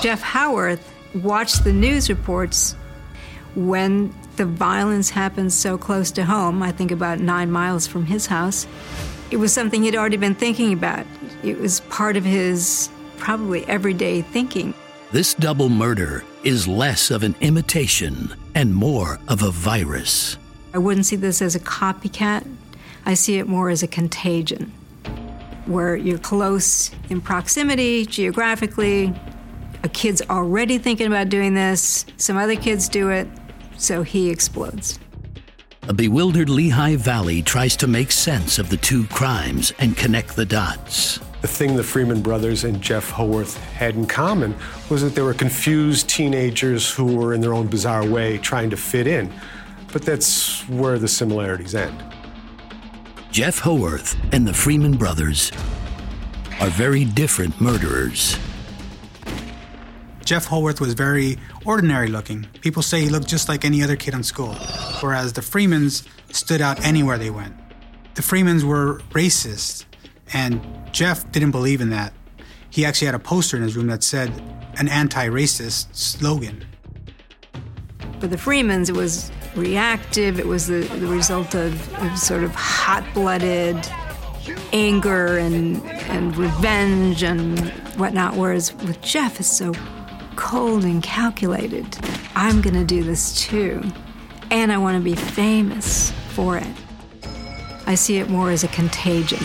Jeff 0.00 0.22
Howarth 0.22 0.80
watched 1.14 1.64
the 1.64 1.72
news 1.72 2.08
reports 2.08 2.74
when 3.54 4.12
the 4.36 4.46
violence 4.46 5.10
happened 5.10 5.52
so 5.52 5.76
close 5.76 6.10
to 6.12 6.24
home, 6.24 6.62
I 6.62 6.72
think 6.72 6.90
about 6.90 7.20
nine 7.20 7.50
miles 7.50 7.86
from 7.86 8.06
his 8.06 8.26
house. 8.26 8.66
It 9.30 9.36
was 9.36 9.52
something 9.52 9.82
he'd 9.82 9.96
already 9.96 10.16
been 10.16 10.34
thinking 10.34 10.72
about. 10.72 11.06
It 11.42 11.60
was 11.60 11.80
part 11.80 12.16
of 12.16 12.24
his 12.24 12.88
probably 13.18 13.66
everyday 13.66 14.22
thinking. 14.22 14.72
This 15.12 15.34
double 15.34 15.68
murder 15.68 16.24
is 16.42 16.66
less 16.66 17.10
of 17.10 17.22
an 17.22 17.34
imitation 17.40 18.34
and 18.54 18.74
more 18.74 19.18
of 19.28 19.42
a 19.42 19.50
virus. 19.50 20.38
I 20.78 20.80
wouldn't 20.80 21.06
see 21.06 21.16
this 21.16 21.42
as 21.42 21.56
a 21.56 21.58
copycat, 21.58 22.46
I 23.04 23.14
see 23.14 23.38
it 23.38 23.48
more 23.48 23.68
as 23.68 23.82
a 23.82 23.88
contagion, 23.88 24.72
where 25.66 25.96
you're 25.96 26.20
close 26.20 26.92
in 27.10 27.20
proximity 27.20 28.06
geographically. 28.06 29.12
A 29.82 29.88
kid's 29.88 30.22
already 30.30 30.78
thinking 30.78 31.08
about 31.08 31.30
doing 31.30 31.54
this, 31.54 32.06
some 32.16 32.36
other 32.36 32.54
kids 32.54 32.88
do 32.88 33.10
it, 33.10 33.26
so 33.76 34.04
he 34.04 34.30
explodes. 34.30 35.00
A 35.88 35.92
bewildered 35.92 36.48
Lehigh 36.48 36.94
Valley 36.94 37.42
tries 37.42 37.74
to 37.78 37.88
make 37.88 38.12
sense 38.12 38.60
of 38.60 38.70
the 38.70 38.76
two 38.76 39.04
crimes 39.08 39.72
and 39.80 39.96
connect 39.96 40.36
the 40.36 40.46
dots. 40.46 41.18
The 41.40 41.48
thing 41.48 41.74
the 41.74 41.82
Freeman 41.82 42.22
brothers 42.22 42.62
and 42.62 42.80
Jeff 42.80 43.10
Howarth 43.10 43.56
had 43.72 43.96
in 43.96 44.06
common 44.06 44.54
was 44.90 45.02
that 45.02 45.16
they 45.16 45.22
were 45.22 45.34
confused 45.34 46.08
teenagers 46.08 46.88
who 46.88 47.16
were, 47.16 47.34
in 47.34 47.40
their 47.40 47.54
own 47.54 47.66
bizarre 47.66 48.06
way, 48.06 48.38
trying 48.38 48.70
to 48.70 48.76
fit 48.76 49.08
in. 49.08 49.32
But 49.92 50.02
that's 50.02 50.68
where 50.68 50.98
the 50.98 51.08
similarities 51.08 51.74
end. 51.74 52.02
Jeff 53.30 53.60
Howarth 53.60 54.16
and 54.32 54.46
the 54.46 54.54
Freeman 54.54 54.96
brothers 54.96 55.52
are 56.60 56.68
very 56.70 57.04
different 57.04 57.60
murderers. 57.60 58.38
Jeff 60.24 60.46
Howarth 60.46 60.80
was 60.80 60.92
very 60.94 61.38
ordinary 61.64 62.08
looking. 62.08 62.46
People 62.60 62.82
say 62.82 63.00
he 63.00 63.08
looked 63.08 63.28
just 63.28 63.48
like 63.48 63.64
any 63.64 63.82
other 63.82 63.96
kid 63.96 64.12
in 64.12 64.22
school, 64.22 64.54
whereas 65.00 65.32
the 65.32 65.40
Freemans 65.40 66.04
stood 66.32 66.60
out 66.60 66.84
anywhere 66.84 67.16
they 67.16 67.30
went. 67.30 67.54
The 68.14 68.22
Freemans 68.22 68.64
were 68.64 68.98
racist, 69.10 69.84
and 70.34 70.60
Jeff 70.92 71.30
didn't 71.32 71.52
believe 71.52 71.80
in 71.80 71.90
that. 71.90 72.12
He 72.68 72.84
actually 72.84 73.06
had 73.06 73.14
a 73.14 73.18
poster 73.18 73.56
in 73.56 73.62
his 73.62 73.76
room 73.76 73.86
that 73.86 74.02
said 74.02 74.30
an 74.76 74.88
anti 74.88 75.28
racist 75.28 75.94
slogan. 75.94 76.66
For 78.20 78.26
the 78.26 78.36
Freemans, 78.36 78.90
it 78.90 78.96
was 78.96 79.30
reactive, 79.58 80.38
it 80.38 80.46
was 80.46 80.66
the, 80.66 80.80
the 80.80 81.06
result 81.06 81.54
of, 81.54 81.94
of 82.02 82.18
sort 82.18 82.44
of 82.44 82.54
hot 82.54 83.04
blooded 83.14 83.76
anger 84.72 85.38
and, 85.38 85.82
and 86.08 86.36
revenge 86.36 87.22
and 87.22 87.58
whatnot, 87.96 88.36
whereas 88.36 88.74
with 88.74 89.00
Jeff, 89.00 89.40
it's 89.40 89.54
so 89.54 89.72
cold 90.36 90.84
and 90.84 91.02
calculated. 91.02 91.98
I'm 92.34 92.60
gonna 92.60 92.84
do 92.84 93.02
this 93.02 93.34
too, 93.40 93.82
and 94.50 94.72
I 94.72 94.78
wanna 94.78 95.00
be 95.00 95.14
famous 95.14 96.12
for 96.30 96.56
it. 96.56 96.66
I 97.86 97.94
see 97.94 98.18
it 98.18 98.28
more 98.28 98.50
as 98.50 98.64
a 98.64 98.68
contagion. 98.68 99.44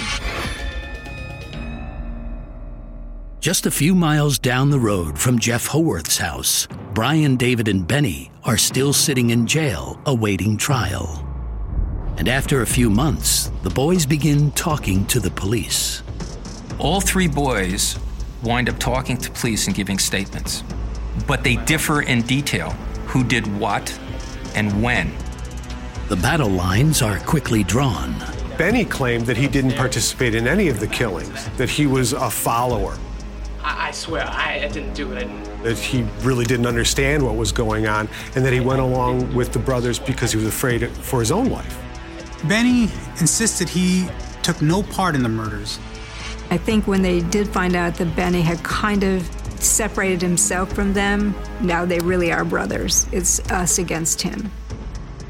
Just 3.40 3.66
a 3.66 3.72
few 3.72 3.94
miles 3.94 4.40
down 4.40 4.70
the 4.70 4.80
road 4.80 5.20
from 5.20 5.38
Jeff 5.38 5.68
Howarth's 5.68 6.18
house, 6.18 6.68
Brian, 6.94 7.38
David, 7.38 7.68
and 7.68 7.88
Benny 7.88 8.30
are 8.44 8.58
still 8.58 8.94
sitting 8.94 9.32
in 9.32 9.48
jail 9.48 10.00
awaiting 10.06 10.58
trial. 10.58 11.28
And 12.18 12.30
after 12.30 12.62
a 12.62 12.68
few 12.68 12.88
months, 12.88 13.52
the 13.64 13.72
boys 13.72 14.06
begin 14.06 14.52
talking 14.52 15.06
to 15.08 15.20
the 15.20 15.32
police. 15.32 16.04
All 16.78 17.02
three 17.02 17.28
boys 17.28 17.98
wind 18.44 18.70
up 18.70 18.78
talking 18.78 19.18
to 19.18 19.32
police 19.32 19.66
and 19.66 19.76
giving 19.76 19.98
statements, 19.98 20.64
but 21.26 21.44
they 21.44 21.56
differ 21.56 22.04
in 22.04 22.22
detail 22.22 22.70
who 23.08 23.24
did 23.24 23.48
what 23.60 23.98
and 24.54 24.84
when. 24.84 25.12
The 26.10 26.18
battle 26.18 26.50
lines 26.50 27.02
are 27.02 27.18
quickly 27.22 27.64
drawn. 27.64 28.14
Benny 28.56 28.86
claimed 28.86 29.26
that 29.26 29.38
he 29.38 29.48
didn't 29.48 29.74
participate 29.74 30.36
in 30.36 30.48
any 30.48 30.68
of 30.68 30.80
the 30.80 30.88
killings, 30.88 31.50
that 31.58 31.70
he 31.70 31.88
was 31.88 32.14
a 32.14 32.30
follower, 32.30 33.00
I, 33.64 33.88
I 33.88 33.92
swear, 33.92 34.26
I, 34.28 34.66
I 34.66 34.68
didn't 34.68 34.94
do 34.94 35.14
it. 35.14 35.28
That 35.64 35.78
he 35.78 36.04
really 36.22 36.46
didn't 36.46 36.66
understand 36.66 37.24
what 37.24 37.36
was 37.36 37.52
going 37.52 37.88
on, 37.88 38.08
and 38.36 38.46
that 38.46 38.54
he 38.54 38.60
went 38.60 38.82
along 38.82 39.34
with 39.34 39.54
the 39.54 39.60
brothers 39.60 40.00
because 40.00 40.32
he 40.32 40.38
was 40.38 40.48
afraid 40.48 40.88
for 40.90 41.20
his 41.20 41.32
own 41.32 41.50
life. 41.50 41.80
Benny 42.46 42.84
insisted 43.20 43.70
he 43.70 44.08
took 44.42 44.62
no 44.62 44.84
part 44.84 45.16
in 45.16 45.24
the 45.24 45.30
murders. 45.30 45.80
I 46.50 46.58
think 46.58 46.88
when 46.88 47.02
they 47.02 47.22
did 47.22 47.48
find 47.48 47.76
out 47.76 47.96
that 47.96 48.16
Benny 48.16 48.42
had 48.42 48.62
kind 48.64 49.04
of 49.04 49.28
separated 49.60 50.22
himself 50.22 50.72
from 50.74 50.94
them, 50.94 51.34
now 51.62 51.86
they 51.86 52.00
really 52.00 52.32
are 52.32 52.44
brothers. 52.44 53.08
It's 53.12 53.40
us 53.50 53.80
against 53.80 54.22
him. 54.22 54.52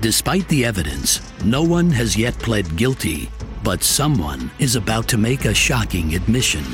Despite 0.02 0.48
the 0.50 0.66
evidence, 0.66 1.22
no 1.46 1.64
one 1.64 1.90
has 1.92 2.18
yet 2.18 2.38
pled 2.40 2.76
guilty, 2.76 3.30
but 3.64 3.84
someone 3.84 4.52
is 4.60 4.76
about 4.76 5.08
to 5.10 5.18
make 5.18 5.46
a 5.46 5.54
shocking 5.54 6.16
admission. 6.16 6.66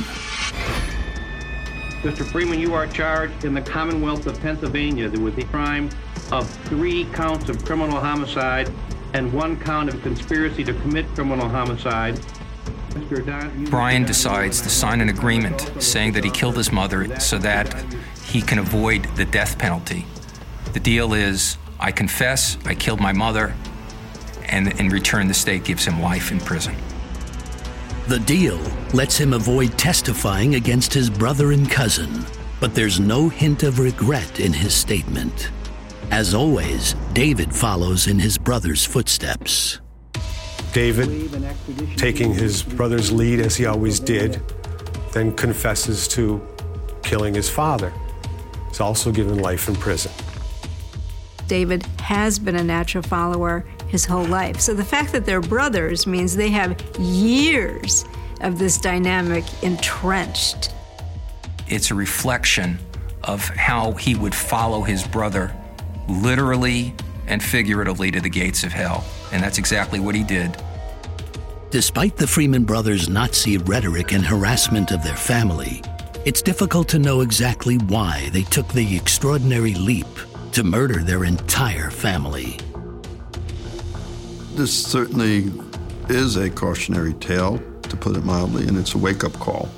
Mr. 2.01 2.25
Freeman, 2.25 2.61
you 2.61 2.73
are 2.73 2.87
charged 2.87 3.43
in 3.43 3.53
the 3.53 3.61
Commonwealth 3.61 4.25
of 4.25 4.39
Pennsylvania 4.39 5.09
with 5.19 5.35
the 5.35 5.43
crime 5.43 5.89
of 6.31 6.49
three 6.65 7.03
counts 7.11 7.49
of 7.49 7.65
criminal 7.65 7.99
homicide 7.99 8.71
and 9.13 9.33
one 9.33 9.59
count 9.59 9.89
of 9.89 10.01
conspiracy 10.01 10.63
to 10.63 10.73
commit 10.75 11.05
criminal 11.13 11.49
homicide. 11.49 12.15
Mr. 12.91 13.25
Don, 13.25 13.65
Brian 13.65 14.05
decides 14.05 14.61
to 14.61 14.69
sign 14.69 15.01
an 15.01 15.09
agreement 15.09 15.69
saying 15.83 16.13
that 16.13 16.23
he 16.23 16.31
killed 16.31 16.55
his 16.55 16.71
mother 16.71 17.19
so 17.19 17.37
that 17.37 17.75
he 18.23 18.41
can 18.41 18.59
avoid 18.59 19.03
the 19.15 19.25
death 19.25 19.59
penalty. 19.59 20.05
The 20.71 20.79
deal 20.79 21.13
is 21.13 21.57
I 21.81 21.91
confess 21.91 22.57
I 22.65 22.75
killed 22.75 23.01
my 23.01 23.11
mother, 23.11 23.53
and 24.45 24.79
in 24.79 24.87
return, 24.87 25.27
the 25.27 25.33
state 25.33 25.65
gives 25.65 25.83
him 25.83 26.01
life 26.01 26.31
in 26.31 26.39
prison. 26.39 26.75
The 28.09 28.17
deal 28.21 28.57
lets 28.91 29.19
him 29.19 29.33
avoid 29.33 29.77
testifying 29.77 30.55
against 30.55 30.91
his 30.91 31.11
brother 31.11 31.51
and 31.51 31.69
cousin, 31.69 32.25
but 32.59 32.73
there's 32.73 32.99
no 32.99 33.29
hint 33.29 33.61
of 33.61 33.77
regret 33.77 34.39
in 34.39 34.51
his 34.51 34.73
statement. 34.73 35.51
As 36.09 36.33
always, 36.33 36.95
David 37.13 37.53
follows 37.53 38.07
in 38.07 38.17
his 38.17 38.35
brother's 38.35 38.83
footsteps. 38.83 39.79
David, 40.73 41.29
taking 41.97 42.33
his 42.33 42.63
brother's 42.63 43.11
lead 43.11 43.41
as 43.41 43.55
he 43.55 43.67
always 43.67 43.99
did, 43.99 44.41
then 45.11 45.31
confesses 45.35 46.07
to 46.07 46.41
killing 47.03 47.35
his 47.35 47.47
father. 47.47 47.93
He's 48.69 48.79
also 48.79 49.11
given 49.11 49.37
life 49.37 49.67
in 49.67 49.75
prison. 49.75 50.11
David 51.45 51.85
has 51.99 52.39
been 52.39 52.55
a 52.55 52.63
natural 52.63 53.03
follower 53.03 53.67
his 53.89 54.05
whole 54.05 54.25
life. 54.25 54.59
So 54.59 54.73
the 54.73 54.83
fact 54.83 55.11
that 55.11 55.25
they're 55.25 55.41
brothers 55.41 56.07
means 56.07 56.35
they 56.35 56.49
have 56.49 56.79
years 56.99 58.05
of 58.41 58.57
this 58.57 58.77
dynamic 58.77 59.43
entrenched. 59.63 60.73
It's 61.67 61.91
a 61.91 61.95
reflection 61.95 62.79
of 63.23 63.47
how 63.49 63.91
he 63.93 64.15
would 64.15 64.33
follow 64.33 64.81
his 64.81 65.05
brother 65.05 65.53
literally 66.07 66.95
and 67.27 67.43
figuratively 67.43 68.11
to 68.11 68.21
the 68.21 68.29
gates 68.29 68.63
of 68.63 68.71
hell. 68.71 69.03
And 69.31 69.43
that's 69.43 69.57
exactly 69.57 69.99
what 69.99 70.15
he 70.15 70.23
did. 70.23 70.57
Despite 71.69 72.17
the 72.17 72.25
Freeman 72.25 72.63
brothers' 72.63 73.09
Nazi 73.09 73.57
rhetoric 73.57 74.11
and 74.11 74.25
harassment 74.25 74.91
of 74.91 75.03
their 75.03 75.15
family, 75.15 75.83
it's 76.25 76.41
difficult 76.41 76.87
to 76.89 76.99
know 76.99 77.21
exactly 77.21 77.77
why 77.77 78.29
they 78.33 78.43
took 78.43 78.67
the 78.69 78.95
extraordinary 78.95 79.75
leap 79.75 80.07
to 80.53 80.63
murder 80.63 81.03
their 81.03 81.25
entire 81.25 81.91
family. 81.91 82.57
This 84.59 84.73
certainly 84.73 85.53
is 86.09 86.35
a 86.35 86.49
cautionary 86.49 87.13
tale, 87.13 87.63
to 87.83 87.95
put 87.95 88.17
it 88.17 88.25
mildly, 88.25 88.67
and 88.67 88.77
it's 88.77 88.93
a 88.93 88.97
wake 88.97 89.23
up 89.23 89.31
call 89.31 89.69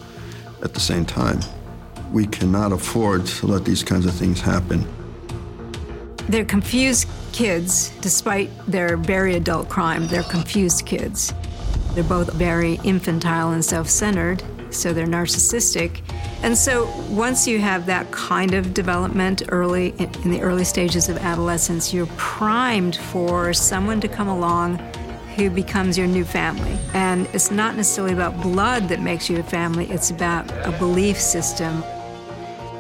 at 0.64 0.74
the 0.74 0.80
same 0.80 1.06
time. 1.06 1.40
We 2.12 2.26
cannot 2.26 2.72
afford 2.72 3.28
to 3.28 3.46
let 3.46 3.64
these 3.64 3.84
kinds 3.84 4.08
of 4.08 4.14
things 4.16 4.42
happen 4.42 4.88
They're 6.30 6.46
confused 6.46 7.08
kids, 7.32 7.94
despite 8.02 8.50
their 8.66 8.98
very 8.98 9.36
adult 9.36 9.70
crime, 9.70 10.08
they're 10.08 10.24
confused 10.24 10.88
kids. 10.88 11.32
They're 11.94 12.04
both 12.04 12.34
very 12.34 12.80
infantile 12.84 13.52
and 13.52 13.64
self 13.64 13.88
centered, 13.88 14.42
so 14.72 14.94
they're 14.94 15.06
narcissistic. 15.06 16.02
And 16.44 16.58
so 16.58 16.92
once 17.10 17.48
you 17.48 17.60
have 17.60 17.86
that 17.86 18.10
kind 18.12 18.56
of 18.56 18.74
development 18.74 19.44
early 19.50 19.90
in 20.00 20.32
the 20.32 20.42
early 20.42 20.64
stages 20.64 21.08
of 21.08 21.18
adolescence, 21.18 21.94
you're 21.94 22.08
primed 22.18 22.96
for 22.96 23.54
someone 23.54 24.02
to 24.02 24.08
come 24.08 24.28
along 24.28 24.78
who 25.36 25.50
becomes 25.52 25.98
your 25.98 26.08
new 26.08 26.26
family. 26.26 26.78
And 26.94 27.28
it's 27.28 27.52
not 27.52 27.76
necessarily 27.76 28.14
about 28.14 28.42
blood 28.42 28.90
that 28.90 29.02
makes 29.02 29.30
you 29.30 29.40
a 29.40 29.44
family, 29.44 29.90
it's 29.92 30.10
about 30.10 30.52
a 30.66 30.76
belief 30.78 31.20
system. 31.20 31.84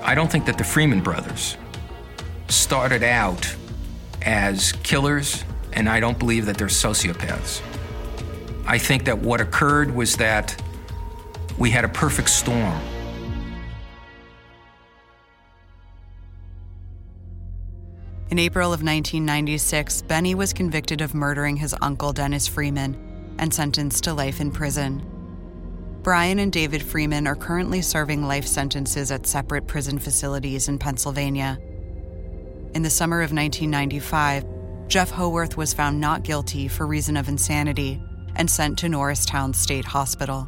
I 0.01 0.15
don't 0.15 0.31
think 0.31 0.45
that 0.45 0.57
the 0.57 0.63
Freeman 0.63 1.01
brothers 1.01 1.55
started 2.49 3.03
out 3.03 3.55
as 4.23 4.71
killers, 4.83 5.43
and 5.73 5.87
I 5.87 5.99
don't 5.99 6.17
believe 6.17 6.47
that 6.47 6.57
they're 6.57 6.67
sociopaths. 6.67 7.61
I 8.65 8.79
think 8.79 9.05
that 9.05 9.19
what 9.19 9.39
occurred 9.39 9.93
was 9.93 10.17
that 10.17 10.61
we 11.57 11.69
had 11.69 11.85
a 11.85 11.89
perfect 11.89 12.29
storm. 12.29 12.81
In 18.31 18.39
April 18.39 18.67
of 18.67 18.81
1996, 18.81 20.03
Benny 20.03 20.35
was 20.35 20.53
convicted 20.53 21.01
of 21.01 21.13
murdering 21.13 21.57
his 21.57 21.75
uncle, 21.81 22.13
Dennis 22.13 22.47
Freeman, 22.47 22.95
and 23.37 23.53
sentenced 23.53 24.05
to 24.05 24.13
life 24.13 24.39
in 24.39 24.51
prison. 24.51 25.05
Brian 26.01 26.39
and 26.39 26.49
David 26.49 26.81
Freeman 26.81 27.27
are 27.27 27.35
currently 27.35 27.81
serving 27.81 28.25
life 28.25 28.47
sentences 28.47 29.11
at 29.11 29.27
separate 29.27 29.67
prison 29.67 29.99
facilities 29.99 30.69
in 30.69 30.79
Pennsylvania. 30.79 31.59
In 32.73 32.83
the 32.83 32.89
summer 32.89 33.17
of 33.17 33.33
1995, 33.33 34.45
Jeff 34.87 35.11
Howarth 35.11 35.57
was 35.57 35.73
found 35.73 35.99
not 35.99 36.23
guilty 36.23 36.69
for 36.69 36.87
reason 36.87 37.17
of 37.17 37.27
insanity 37.27 38.01
and 38.37 38.49
sent 38.49 38.79
to 38.79 38.87
Norristown 38.87 39.53
State 39.53 39.83
Hospital. 39.83 40.47